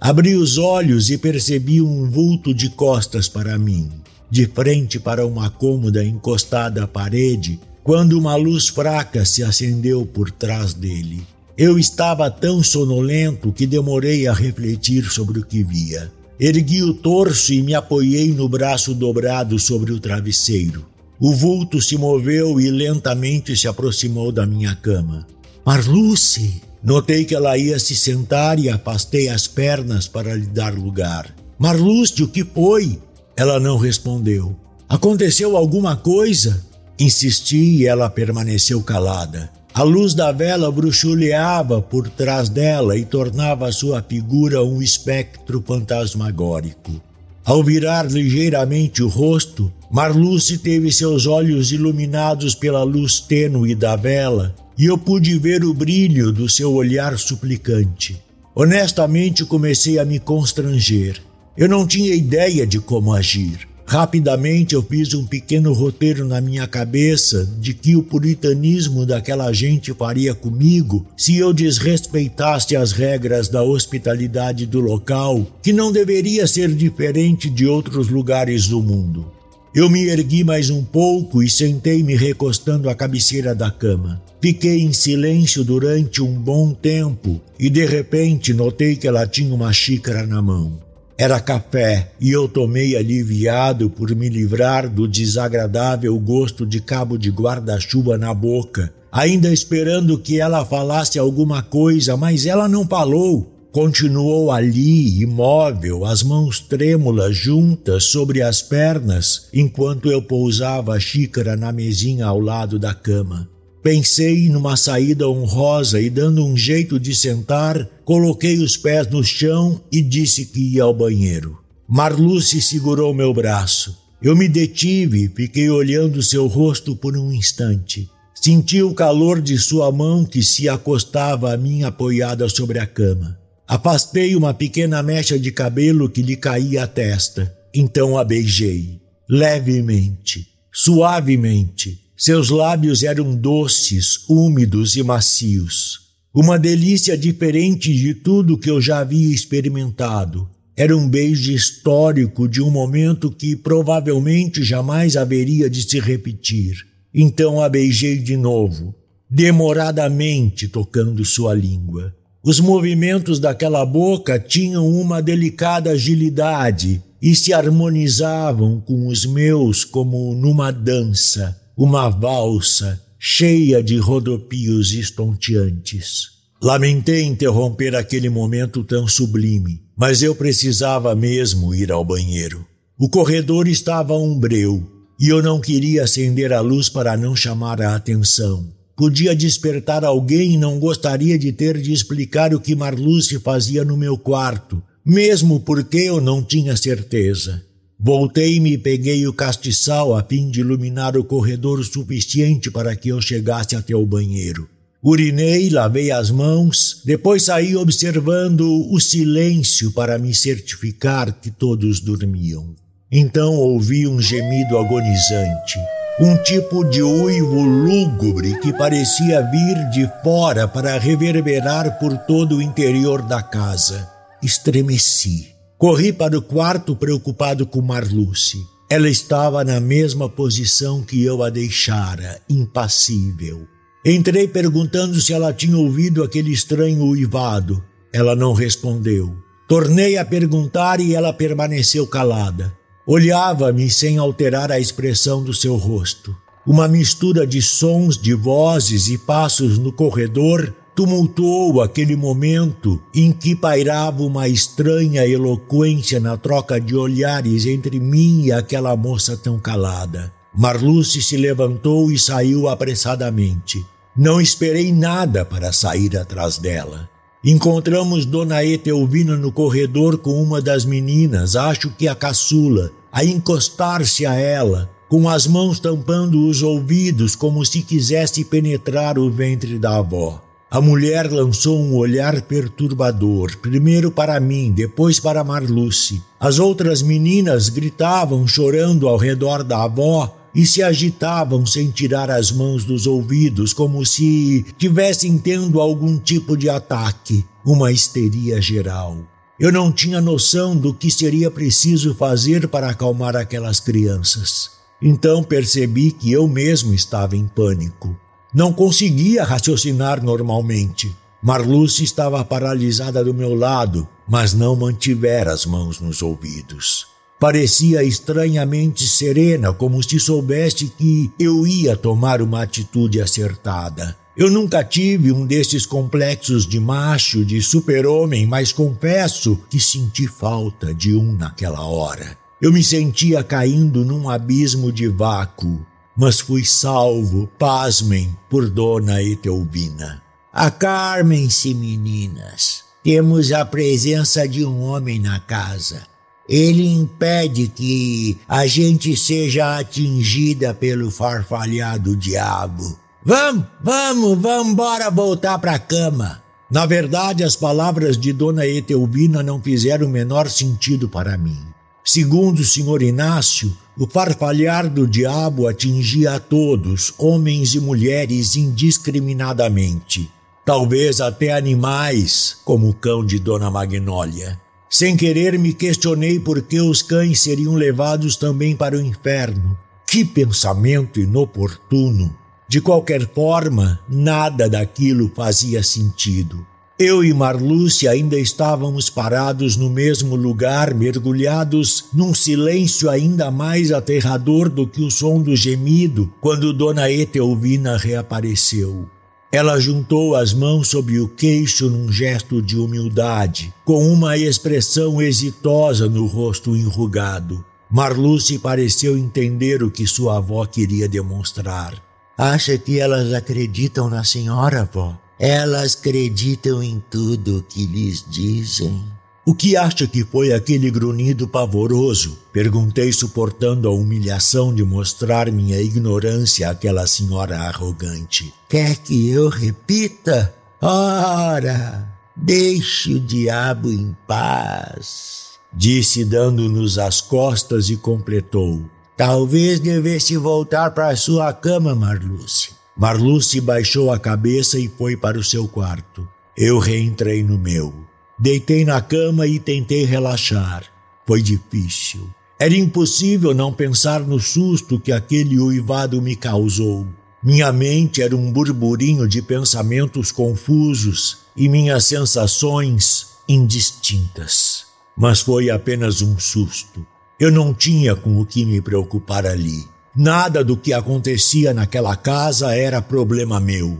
[0.00, 3.90] Abri os olhos e percebi um vulto de costas para mim,
[4.30, 10.30] de frente para uma cômoda encostada à parede, quando uma luz fraca se acendeu por
[10.30, 11.26] trás dele.
[11.56, 16.10] Eu estava tão sonolento que demorei a refletir sobre o que via.
[16.40, 20.86] Ergui o torso e me apoiei no braço dobrado sobre o travesseiro.
[21.20, 25.26] O vulto se moveu e lentamente se aproximou da minha cama.
[25.64, 26.62] Marluce!
[26.82, 31.32] Notei que ela ia se sentar e afastei as pernas para lhe dar lugar.
[31.56, 32.98] Marluce, o que foi?
[33.36, 34.56] Ela não respondeu.
[34.88, 36.60] Aconteceu alguma coisa?
[37.02, 39.50] Insisti e ela permaneceu calada.
[39.74, 47.00] A luz da vela bruxuleava por trás dela e tornava sua figura um espectro fantasmagórico.
[47.44, 54.54] Ao virar ligeiramente o rosto, Marluce teve seus olhos iluminados pela luz tênue da vela
[54.78, 58.22] e eu pude ver o brilho do seu olhar suplicante.
[58.54, 61.20] Honestamente comecei a me constranger.
[61.56, 63.71] Eu não tinha ideia de como agir.
[63.86, 69.92] Rapidamente eu fiz um pequeno roteiro na minha cabeça de que o puritanismo daquela gente
[69.92, 76.72] faria comigo se eu desrespeitasse as regras da hospitalidade do local, que não deveria ser
[76.74, 79.30] diferente de outros lugares do mundo.
[79.74, 84.22] Eu me ergui mais um pouco e sentei-me recostando à cabeceira da cama.
[84.38, 89.72] Fiquei em silêncio durante um bom tempo e de repente notei que ela tinha uma
[89.72, 90.91] xícara na mão.
[91.22, 97.30] Era café e eu tomei aliviado por me livrar do desagradável gosto de cabo de
[97.30, 103.68] guarda-chuva na boca, ainda esperando que ela falasse alguma coisa, mas ela não falou.
[103.70, 111.56] Continuou ali, imóvel, as mãos trêmulas juntas sobre as pernas, enquanto eu pousava a xícara
[111.56, 113.48] na mesinha ao lado da cama.
[113.82, 119.80] Pensei numa saída honrosa e, dando um jeito de sentar, coloquei os pés no chão
[119.90, 121.58] e disse que ia ao banheiro.
[121.88, 123.98] Marluce segurou meu braço.
[124.22, 128.08] Eu me detive e fiquei olhando seu rosto por um instante.
[128.40, 133.36] Senti o calor de sua mão que se acostava a mim apoiada sobre a cama.
[133.66, 137.52] Afastei uma pequena mecha de cabelo que lhe caía à testa.
[137.74, 146.02] Então a beijei, levemente, suavemente, seus lábios eram doces, úmidos e macios.
[146.32, 150.48] Uma delícia diferente de tudo que eu já havia experimentado.
[150.76, 156.76] Era um beijo histórico de um momento que provavelmente jamais haveria de se repetir.
[157.12, 158.94] Então a beijei de novo,
[159.28, 162.14] demoradamente tocando sua língua.
[162.40, 170.32] Os movimentos daquela boca tinham uma delicada agilidade e se harmonizavam com os meus como
[170.36, 176.32] numa dança uma valsa cheia de rodopios estonteantes.
[176.62, 182.66] Lamentei interromper aquele momento tão sublime, mas eu precisava mesmo ir ao banheiro.
[182.98, 187.96] O corredor estava umbreu e eu não queria acender a luz para não chamar a
[187.96, 188.72] atenção.
[188.96, 193.96] Podia despertar alguém e não gostaria de ter de explicar o que Marluce fazia no
[193.96, 197.64] meu quarto, mesmo porque eu não tinha certeza.
[198.04, 203.22] Voltei-me e peguei o castiçal a fim de iluminar o corredor suficiente para que eu
[203.22, 204.68] chegasse até o banheiro.
[205.00, 212.74] Urinei, lavei as mãos, depois saí observando o silêncio para me certificar que todos dormiam.
[213.10, 215.78] Então ouvi um gemido agonizante,
[216.18, 222.62] um tipo de uivo lúgubre que parecia vir de fora para reverberar por todo o
[222.62, 224.10] interior da casa.
[224.42, 225.51] Estremeci.
[225.82, 228.64] Corri para o quarto preocupado com Marluce.
[228.88, 233.66] Ela estava na mesma posição que eu a deixara, impassível.
[234.06, 237.82] Entrei perguntando se ela tinha ouvido aquele estranho uivado.
[238.12, 239.34] Ela não respondeu.
[239.66, 242.72] Tornei a perguntar e ela permaneceu calada.
[243.04, 246.32] Olhava-me sem alterar a expressão do seu rosto.
[246.64, 253.54] Uma mistura de sons, de vozes e passos no corredor tumultuou aquele momento em que
[253.54, 260.32] pairava uma estranha eloquência na troca de olhares entre mim e aquela moça tão calada.
[260.54, 263.84] Marluce se levantou e saiu apressadamente.
[264.14, 267.08] Não esperei nada para sair atrás dela.
[267.42, 274.24] Encontramos Dona Etelvina no corredor com uma das meninas, acho que a caçula, a encostar-se
[274.26, 279.96] a ela, com as mãos tampando os ouvidos como se quisesse penetrar o ventre da
[279.96, 280.40] avó.
[280.72, 286.22] A mulher lançou um olhar perturbador, primeiro para mim, depois para Marluce.
[286.40, 292.50] As outras meninas gritavam, chorando ao redor da avó e se agitavam sem tirar as
[292.50, 299.18] mãos dos ouvidos, como se tivessem tendo algum tipo de ataque, uma histeria geral.
[299.60, 304.70] Eu não tinha noção do que seria preciso fazer para acalmar aquelas crianças.
[305.02, 308.18] Então percebi que eu mesmo estava em pânico.
[308.54, 311.14] Não conseguia raciocinar normalmente.
[311.42, 317.06] Marluce estava paralisada do meu lado, mas não mantivera as mãos nos ouvidos.
[317.40, 324.16] Parecia estranhamente serena, como se soubesse que eu ia tomar uma atitude acertada.
[324.36, 330.94] Eu nunca tive um desses complexos de macho, de super-homem, mas confesso que senti falta
[330.94, 332.38] de um naquela hora.
[332.60, 335.84] Eu me sentia caindo num abismo de vácuo,
[336.22, 340.22] mas fui salvo, pasmem, por Dona Etelvina.
[340.52, 342.84] Acalmem-se, meninas.
[343.02, 346.06] Temos a presença de um homem na casa.
[346.48, 352.96] Ele impede que a gente seja atingida pelo farfalhado diabo.
[353.24, 356.40] Vamos, vamos, vamos embora voltar para a cama.
[356.70, 361.71] Na verdade, as palavras de Dona Etelvina não fizeram o menor sentido para mim.
[362.04, 370.28] Segundo o senhor Inácio, o farfalhar do diabo atingia a todos, homens e mulheres, indiscriminadamente.
[370.64, 374.60] Talvez até animais, como o cão de Dona Magnólia.
[374.90, 379.78] Sem querer, me questionei por que os cães seriam levados também para o inferno.
[380.06, 382.36] Que pensamento inoportuno!
[382.68, 386.66] De qualquer forma, nada daquilo fazia sentido.
[386.98, 394.68] Eu e Marluce ainda estávamos parados no mesmo lugar, mergulhados num silêncio ainda mais aterrador
[394.68, 399.08] do que o som do gemido, quando Dona Etelvina reapareceu.
[399.50, 406.08] Ela juntou as mãos sob o queixo num gesto de humildade, com uma expressão exitosa
[406.08, 407.64] no rosto enrugado.
[407.90, 412.02] Marluce pareceu entender o que sua avó queria demonstrar.
[412.36, 415.18] Acha que elas acreditam na senhora, vó?
[415.42, 419.02] Elas acreditam em tudo que lhes dizem.
[419.44, 422.38] O que acha que foi aquele grunhido pavoroso?
[422.52, 428.54] Perguntei, suportando a humilhação de mostrar minha ignorância àquela senhora arrogante.
[428.68, 430.54] Quer que eu repita?
[430.80, 435.54] Ora, deixe o diabo em paz.
[435.72, 438.84] Disse, dando-nos as costas, e completou:
[439.16, 442.80] Talvez devesse voltar para sua cama, Marluce.
[442.96, 446.28] Marluce baixou a cabeça e foi para o seu quarto.
[446.56, 447.94] Eu reentrei no meu.
[448.38, 450.84] Deitei na cama e tentei relaxar.
[451.26, 452.28] Foi difícil.
[452.58, 457.06] Era impossível não pensar no susto que aquele uivado me causou.
[457.42, 464.86] Minha mente era um burburinho de pensamentos confusos e minhas sensações indistintas.
[465.16, 467.04] Mas foi apenas um susto.
[467.40, 469.84] Eu não tinha com o que me preocupar ali.
[470.14, 473.98] Nada do que acontecia naquela casa era problema meu.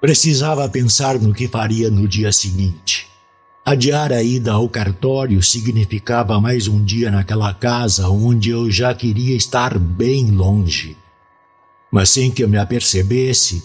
[0.00, 3.08] Precisava pensar no que faria no dia seguinte.
[3.62, 9.36] Adiar a ida ao cartório significava mais um dia naquela casa onde eu já queria
[9.36, 10.96] estar bem longe.
[11.92, 13.64] Mas sem que eu me apercebesse,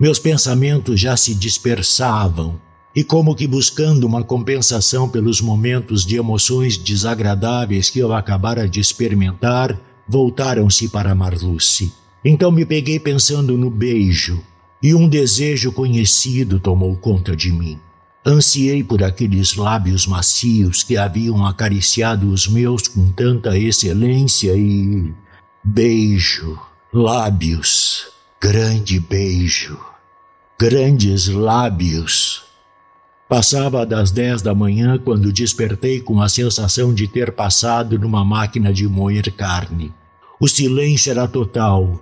[0.00, 2.58] meus pensamentos já se dispersavam
[2.96, 8.80] e, como que buscando uma compensação pelos momentos de emoções desagradáveis que eu acabara de
[8.80, 9.78] experimentar,
[10.08, 11.92] voltaram-se para Marluce.
[12.24, 14.42] Então me peguei pensando no beijo,
[14.82, 17.78] e um desejo conhecido tomou conta de mim.
[18.24, 25.12] Ansiei por aqueles lábios macios que haviam acariciado os meus com tanta excelência e.
[25.64, 26.58] Beijo,
[26.92, 28.06] lábios,
[28.40, 29.78] grande beijo,
[30.58, 32.51] grandes lábios.
[33.32, 38.74] Passava das dez da manhã quando despertei com a sensação de ter passado numa máquina
[38.74, 39.90] de moer carne.
[40.38, 41.98] O silêncio era total.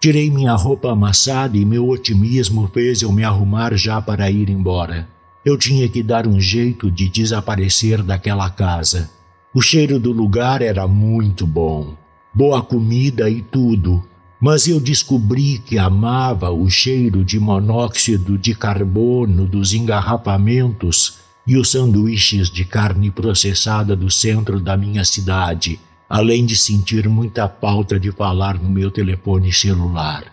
[0.00, 5.08] Tirei minha roupa amassada e meu otimismo fez eu me arrumar já para ir embora.
[5.44, 9.08] Eu tinha que dar um jeito de desaparecer daquela casa.
[9.54, 11.94] O cheiro do lugar era muito bom.
[12.34, 14.02] Boa comida e tudo,
[14.42, 21.70] mas eu descobri que amava o cheiro de monóxido de carbono dos engarrafamentos e os
[21.70, 25.78] sanduíches de carne processada do centro da minha cidade,
[26.10, 30.24] além de sentir muita falta de falar no meu telefone celular.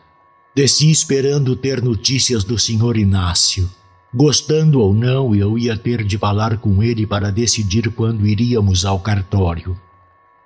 [0.56, 2.98] Desci esperando ter notícias do Sr.
[2.98, 3.70] Inácio.
[4.12, 9.00] Gostando ou não, eu ia ter de falar com ele para decidir quando iríamos ao
[9.00, 9.80] cartório.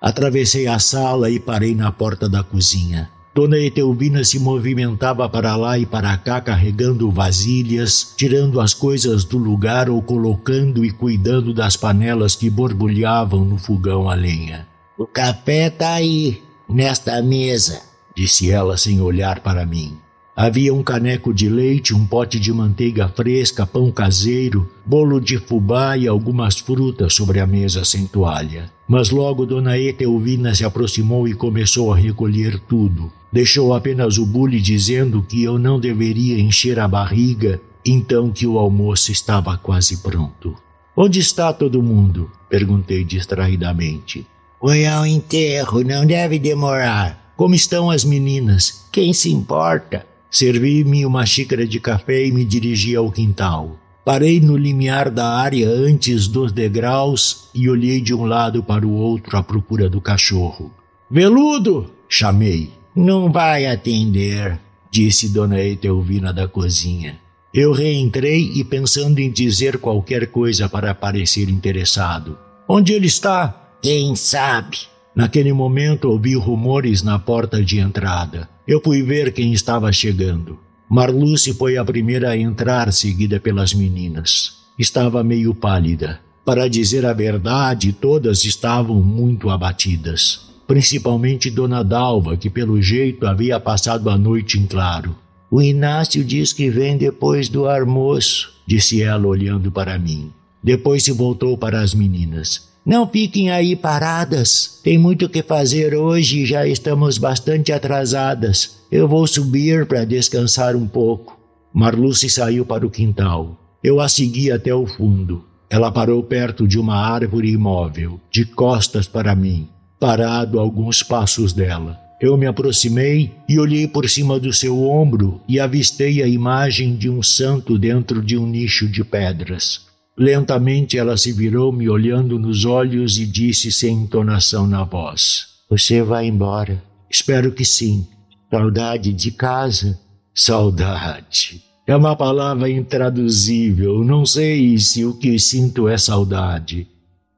[0.02, 3.13] Atravessei a sala e parei na porta da cozinha.
[3.36, 9.40] Dona Etelvina se movimentava para lá e para cá carregando vasilhas, tirando as coisas do
[9.40, 14.68] lugar ou colocando e cuidando das panelas que borbulhavam no fogão a lenha.
[14.96, 17.82] O café tá aí, nesta mesa,
[18.16, 19.98] disse ela sem olhar para mim.
[20.36, 25.98] Havia um caneco de leite, um pote de manteiga fresca, pão caseiro, bolo de fubá
[25.98, 28.72] e algumas frutas sobre a mesa sem toalha.
[28.88, 33.12] Mas logo Dona Etelvina se aproximou e começou a recolher tudo.
[33.34, 38.60] Deixou apenas o bule dizendo que eu não deveria encher a barriga, então que o
[38.60, 40.56] almoço estava quase pronto.
[40.96, 42.30] Onde está todo mundo?
[42.48, 44.28] perguntei distraidamente.
[44.62, 47.34] Foi ao enterro, não deve demorar.
[47.36, 48.86] Como estão as meninas?
[48.92, 50.06] Quem se importa?
[50.30, 53.80] Servi-me uma xícara de café e me dirigi ao quintal.
[54.06, 58.94] Parei no limiar da área antes dos degraus e olhei de um lado para o
[58.94, 60.72] outro à procura do cachorro.
[61.10, 61.90] Veludo!
[62.08, 62.83] chamei.
[62.96, 64.60] Não vai atender,
[64.92, 67.18] disse Dona Etelvina da cozinha.
[67.52, 72.38] Eu reentrei e pensando em dizer qualquer coisa para parecer interessado.
[72.68, 73.78] Onde ele está?
[73.82, 74.82] Quem sabe?
[75.16, 78.48] Naquele momento ouvi rumores na porta de entrada.
[78.68, 80.60] Eu fui ver quem estava chegando.
[80.88, 84.64] Marluce foi a primeira a entrar, seguida pelas meninas.
[84.78, 86.20] Estava meio pálida.
[86.46, 90.53] Para dizer a verdade, todas estavam muito abatidas.
[90.68, 95.16] Principalmente Dona Dalva, que pelo jeito havia passado a noite em claro.
[95.52, 100.32] O Inácio diz que vem depois do almoço, disse ela olhando para mim.
[100.64, 102.70] Depois se voltou para as meninas.
[102.86, 104.80] Não fiquem aí paradas.
[104.84, 108.78] Tem muito o que fazer hoje e já estamos bastante atrasadas.
[108.92, 111.40] Eu vou subir para descansar um pouco.
[111.74, 113.58] Marluce saiu para o quintal.
[113.84, 115.46] Eu a segui até o fundo.
[115.70, 119.68] Ela parou perto de uma árvore imóvel, de costas para mim,
[120.04, 121.98] parado a alguns passos dela.
[122.20, 127.10] Eu me aproximei e olhei por cima do seu ombro e avistei a imagem de
[127.10, 129.86] um santo dentro de um nicho de pedras.
[130.18, 136.02] Lentamente ela se virou, me olhando nos olhos e disse sem entonação na voz: Você
[136.02, 136.84] vai embora?
[137.10, 138.06] Espero que sim.
[138.52, 139.98] Saudade de casa?
[140.36, 141.64] Saudade.
[141.88, 144.04] É uma palavra intraduzível.
[144.04, 146.88] Não sei se o que sinto é saudade.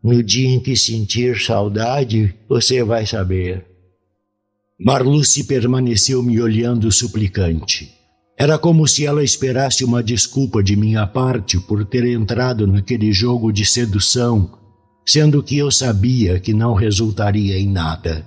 [0.06, 3.66] No dia em que sentir saudade, você vai saber.
[4.80, 7.92] Marluce permaneceu me olhando suplicante.
[8.38, 13.52] Era como se ela esperasse uma desculpa de minha parte por ter entrado naquele jogo
[13.52, 14.52] de sedução,
[15.04, 18.24] sendo que eu sabia que não resultaria em nada.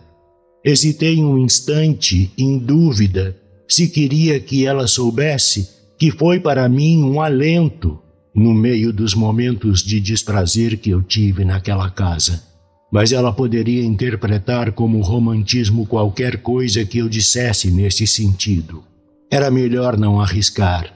[0.64, 3.36] Hesitei um instante, em dúvida,
[3.68, 8.00] se queria que ela soubesse que foi para mim um alento
[8.38, 12.42] no meio dos momentos de desprazer que eu tive naquela casa.
[12.90, 18.82] Mas ela poderia interpretar como romantismo qualquer coisa que eu dissesse nesse sentido.
[19.30, 20.94] Era melhor não arriscar.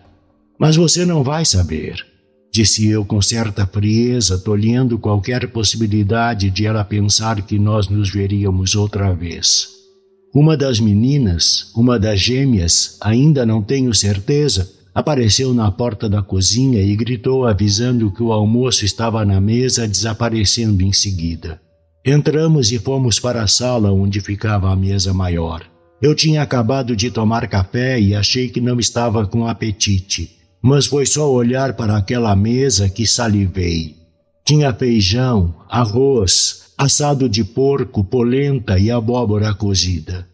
[0.58, 1.96] Mas você não vai saber,
[2.52, 8.74] disse eu com certa frieza, tolhendo qualquer possibilidade de ela pensar que nós nos veríamos
[8.74, 9.68] outra vez.
[10.34, 16.82] Uma das meninas, uma das gêmeas, ainda não tenho certeza, apareceu na porta da cozinha
[16.82, 21.60] e gritou avisando que o almoço estava na mesa, desaparecendo em seguida.
[22.04, 25.62] Entramos e fomos para a sala onde ficava a mesa maior.
[26.00, 31.06] Eu tinha acabado de tomar café e achei que não estava com apetite, mas foi
[31.06, 33.96] só olhar para aquela mesa que salivei.
[34.44, 40.26] Tinha feijão, arroz, assado de porco, polenta e abóbora cozida.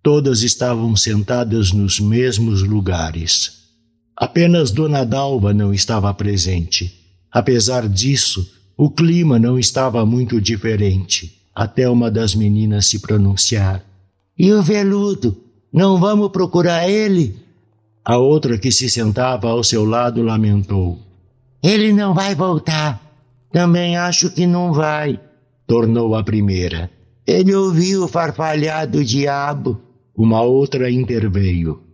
[0.00, 3.67] Todas estavam sentadas nos mesmos lugares.
[4.20, 6.92] Apenas Dona Dalva não estava presente.
[7.30, 13.84] Apesar disso, o clima não estava muito diferente, até uma das meninas se pronunciar.
[14.36, 15.36] E o veludo?
[15.72, 17.36] Não vamos procurar ele?
[18.04, 20.98] A outra que se sentava ao seu lado lamentou.
[21.62, 23.00] Ele não vai voltar.
[23.52, 25.20] Também acho que não vai,
[25.64, 26.90] tornou a primeira.
[27.24, 29.80] Ele ouviu o farfalhar do diabo.
[30.16, 31.87] Uma outra interveio.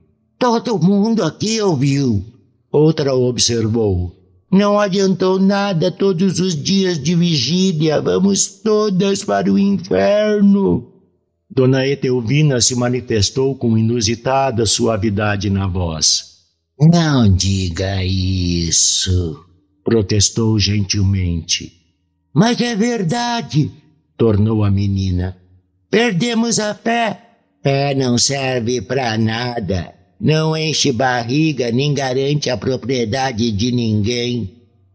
[0.45, 2.23] Todo mundo aqui ouviu.
[2.71, 4.15] Outra observou.
[4.53, 7.99] Não adiantou nada todos os dias de vigília.
[8.03, 10.93] Vamos todas para o inferno.
[11.49, 16.35] Dona Etelvina se manifestou com inusitada suavidade na voz.
[16.79, 19.43] Não diga isso,
[19.83, 21.73] protestou gentilmente.
[22.35, 23.71] Mas é verdade,
[24.15, 25.39] tornou a menina.
[25.89, 27.19] Perdemos a fé.
[27.63, 30.04] Fé não serve para nada.
[30.21, 34.51] Não enche barriga nem garante a propriedade de ninguém.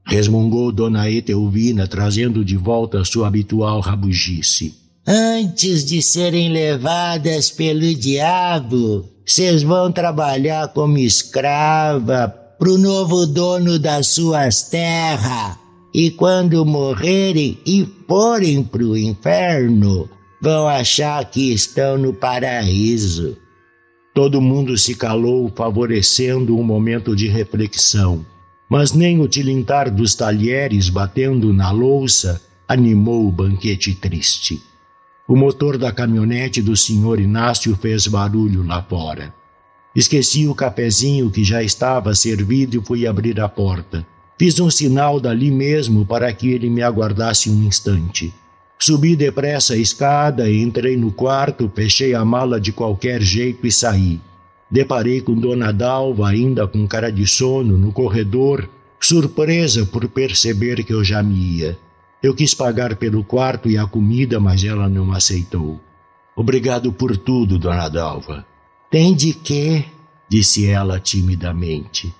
[0.06, 4.74] Resmungou Dona Etelvina, trazendo de volta sua habitual rabugice.
[5.06, 14.08] Antes de serem levadas pelo diabo, vocês vão trabalhar como escrava pro novo dono das
[14.08, 15.58] suas terras.
[15.94, 20.10] E quando morrerem e forem pro inferno,
[20.42, 23.38] vão achar que estão no paraíso.
[24.14, 28.26] Todo mundo se calou, favorecendo um momento de reflexão.
[28.70, 34.62] Mas nem o tilintar dos talheres batendo na louça animou o banquete triste.
[35.28, 39.34] O motor da caminhonete do senhor Inácio fez barulho lá fora.
[39.96, 44.06] Esqueci o cafezinho que já estava servido e fui abrir a porta.
[44.38, 48.34] Fiz um sinal dali mesmo para que ele me aguardasse um instante.
[48.82, 54.22] Subi depressa a escada, entrei no quarto, fechei a mala de qualquer jeito e saí.
[54.72, 58.70] Deparei com Dona Dalva, ainda com cara de sono, no corredor,
[59.00, 61.78] surpresa por perceber que eu já me ia.
[62.24, 65.80] Eu quis pagar pelo quarto e a comida, mas ela não aceitou.
[66.36, 68.46] Obrigado por tudo, Dona Dalva.
[68.90, 69.86] Tem de quê?
[70.30, 72.14] disse ela timidamente.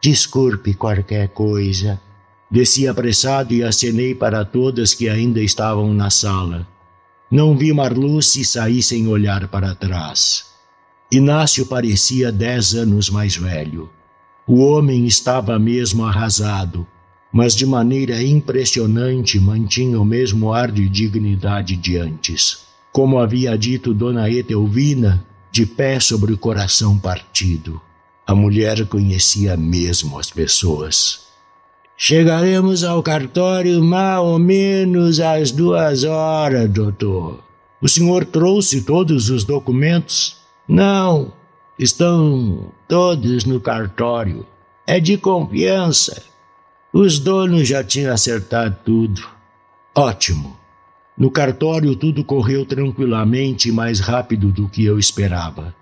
[0.00, 2.00] Desculpe qualquer coisa.
[2.52, 6.68] Desci apressado e acenei para todas que ainda estavam na sala.
[7.30, 10.44] Não vi Marluce sair sem olhar para trás.
[11.10, 13.88] Inácio parecia dez anos mais velho.
[14.46, 16.86] O homem estava mesmo arrasado,
[17.32, 22.64] mas de maneira impressionante mantinha o mesmo ar de dignidade de antes.
[22.92, 27.80] Como havia dito Dona Etelvina, de pé sobre o coração partido.
[28.26, 31.31] A mulher conhecia mesmo as pessoas.
[32.04, 37.38] Chegaremos ao cartório mais ou menos às duas horas, doutor.
[37.80, 40.36] O senhor trouxe todos os documentos?
[40.66, 41.32] Não,
[41.78, 44.44] estão todos no cartório.
[44.84, 46.24] É de confiança.
[46.92, 49.22] Os donos já tinham acertado tudo.
[49.94, 50.56] Ótimo.
[51.16, 55.72] No cartório tudo correu tranquilamente e mais rápido do que eu esperava.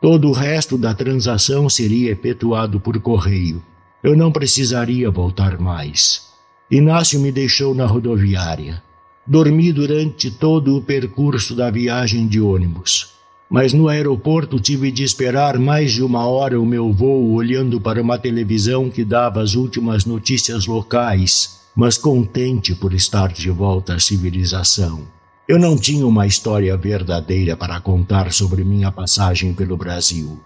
[0.00, 3.60] Todo o resto da transação seria efetuado por correio.
[4.04, 6.26] Eu não precisaria voltar mais.
[6.70, 8.82] Inácio me deixou na rodoviária.
[9.26, 13.14] Dormi durante todo o percurso da viagem de ônibus.
[13.48, 18.02] Mas no aeroporto tive de esperar mais de uma hora o meu voo olhando para
[18.02, 23.98] uma televisão que dava as últimas notícias locais, mas contente por estar de volta à
[23.98, 25.08] civilização.
[25.48, 30.38] Eu não tinha uma história verdadeira para contar sobre minha passagem pelo Brasil.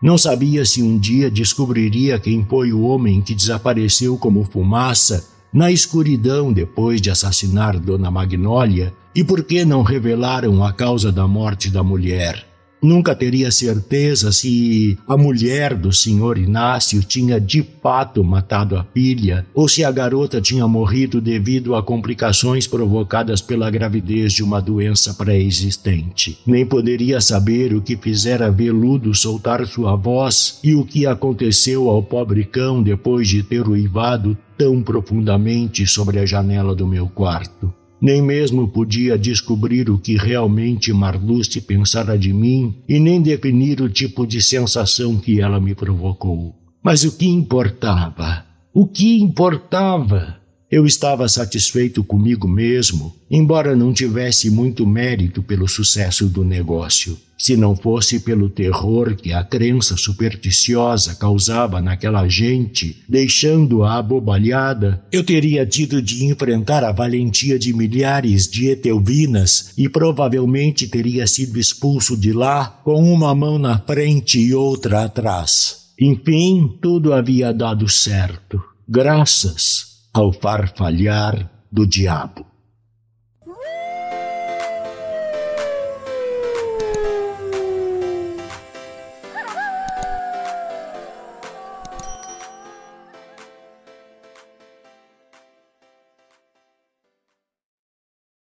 [0.00, 5.72] Não sabia se um dia descobriria quem foi o homem que desapareceu como fumaça na
[5.72, 11.68] escuridão depois de assassinar Dona Magnólia e por que não revelaram a causa da morte
[11.68, 12.46] da mulher.
[12.80, 19.44] Nunca teria certeza se a mulher do senhor Inácio tinha de fato matado a filha
[19.52, 25.12] ou se a garota tinha morrido devido a complicações provocadas pela gravidez de uma doença
[25.14, 26.38] pré-existente.
[26.46, 32.02] Nem poderia saber o que fizera Veludo soltar sua voz e o que aconteceu ao
[32.02, 37.72] pobre cão depois de ter uivado tão profundamente sobre a janela do meu quarto.
[38.00, 43.88] Nem mesmo podia descobrir o que realmente Marluce pensara de mim e nem definir o
[43.88, 46.54] tipo de sensação que ela me provocou.
[46.82, 48.44] Mas o que importava?
[48.72, 50.37] O que importava?
[50.70, 57.18] Eu estava satisfeito comigo mesmo, embora não tivesse muito mérito pelo sucesso do negócio.
[57.38, 65.24] Se não fosse pelo terror que a crença supersticiosa causava naquela gente, deixando-a abobalhada, eu
[65.24, 72.14] teria tido de enfrentar a valentia de milhares de etelvinas e provavelmente teria sido expulso
[72.14, 75.86] de lá com uma mão na frente e outra atrás.
[75.98, 82.47] Enfim, tudo havia dado certo, graças ao farfalhar do diabo.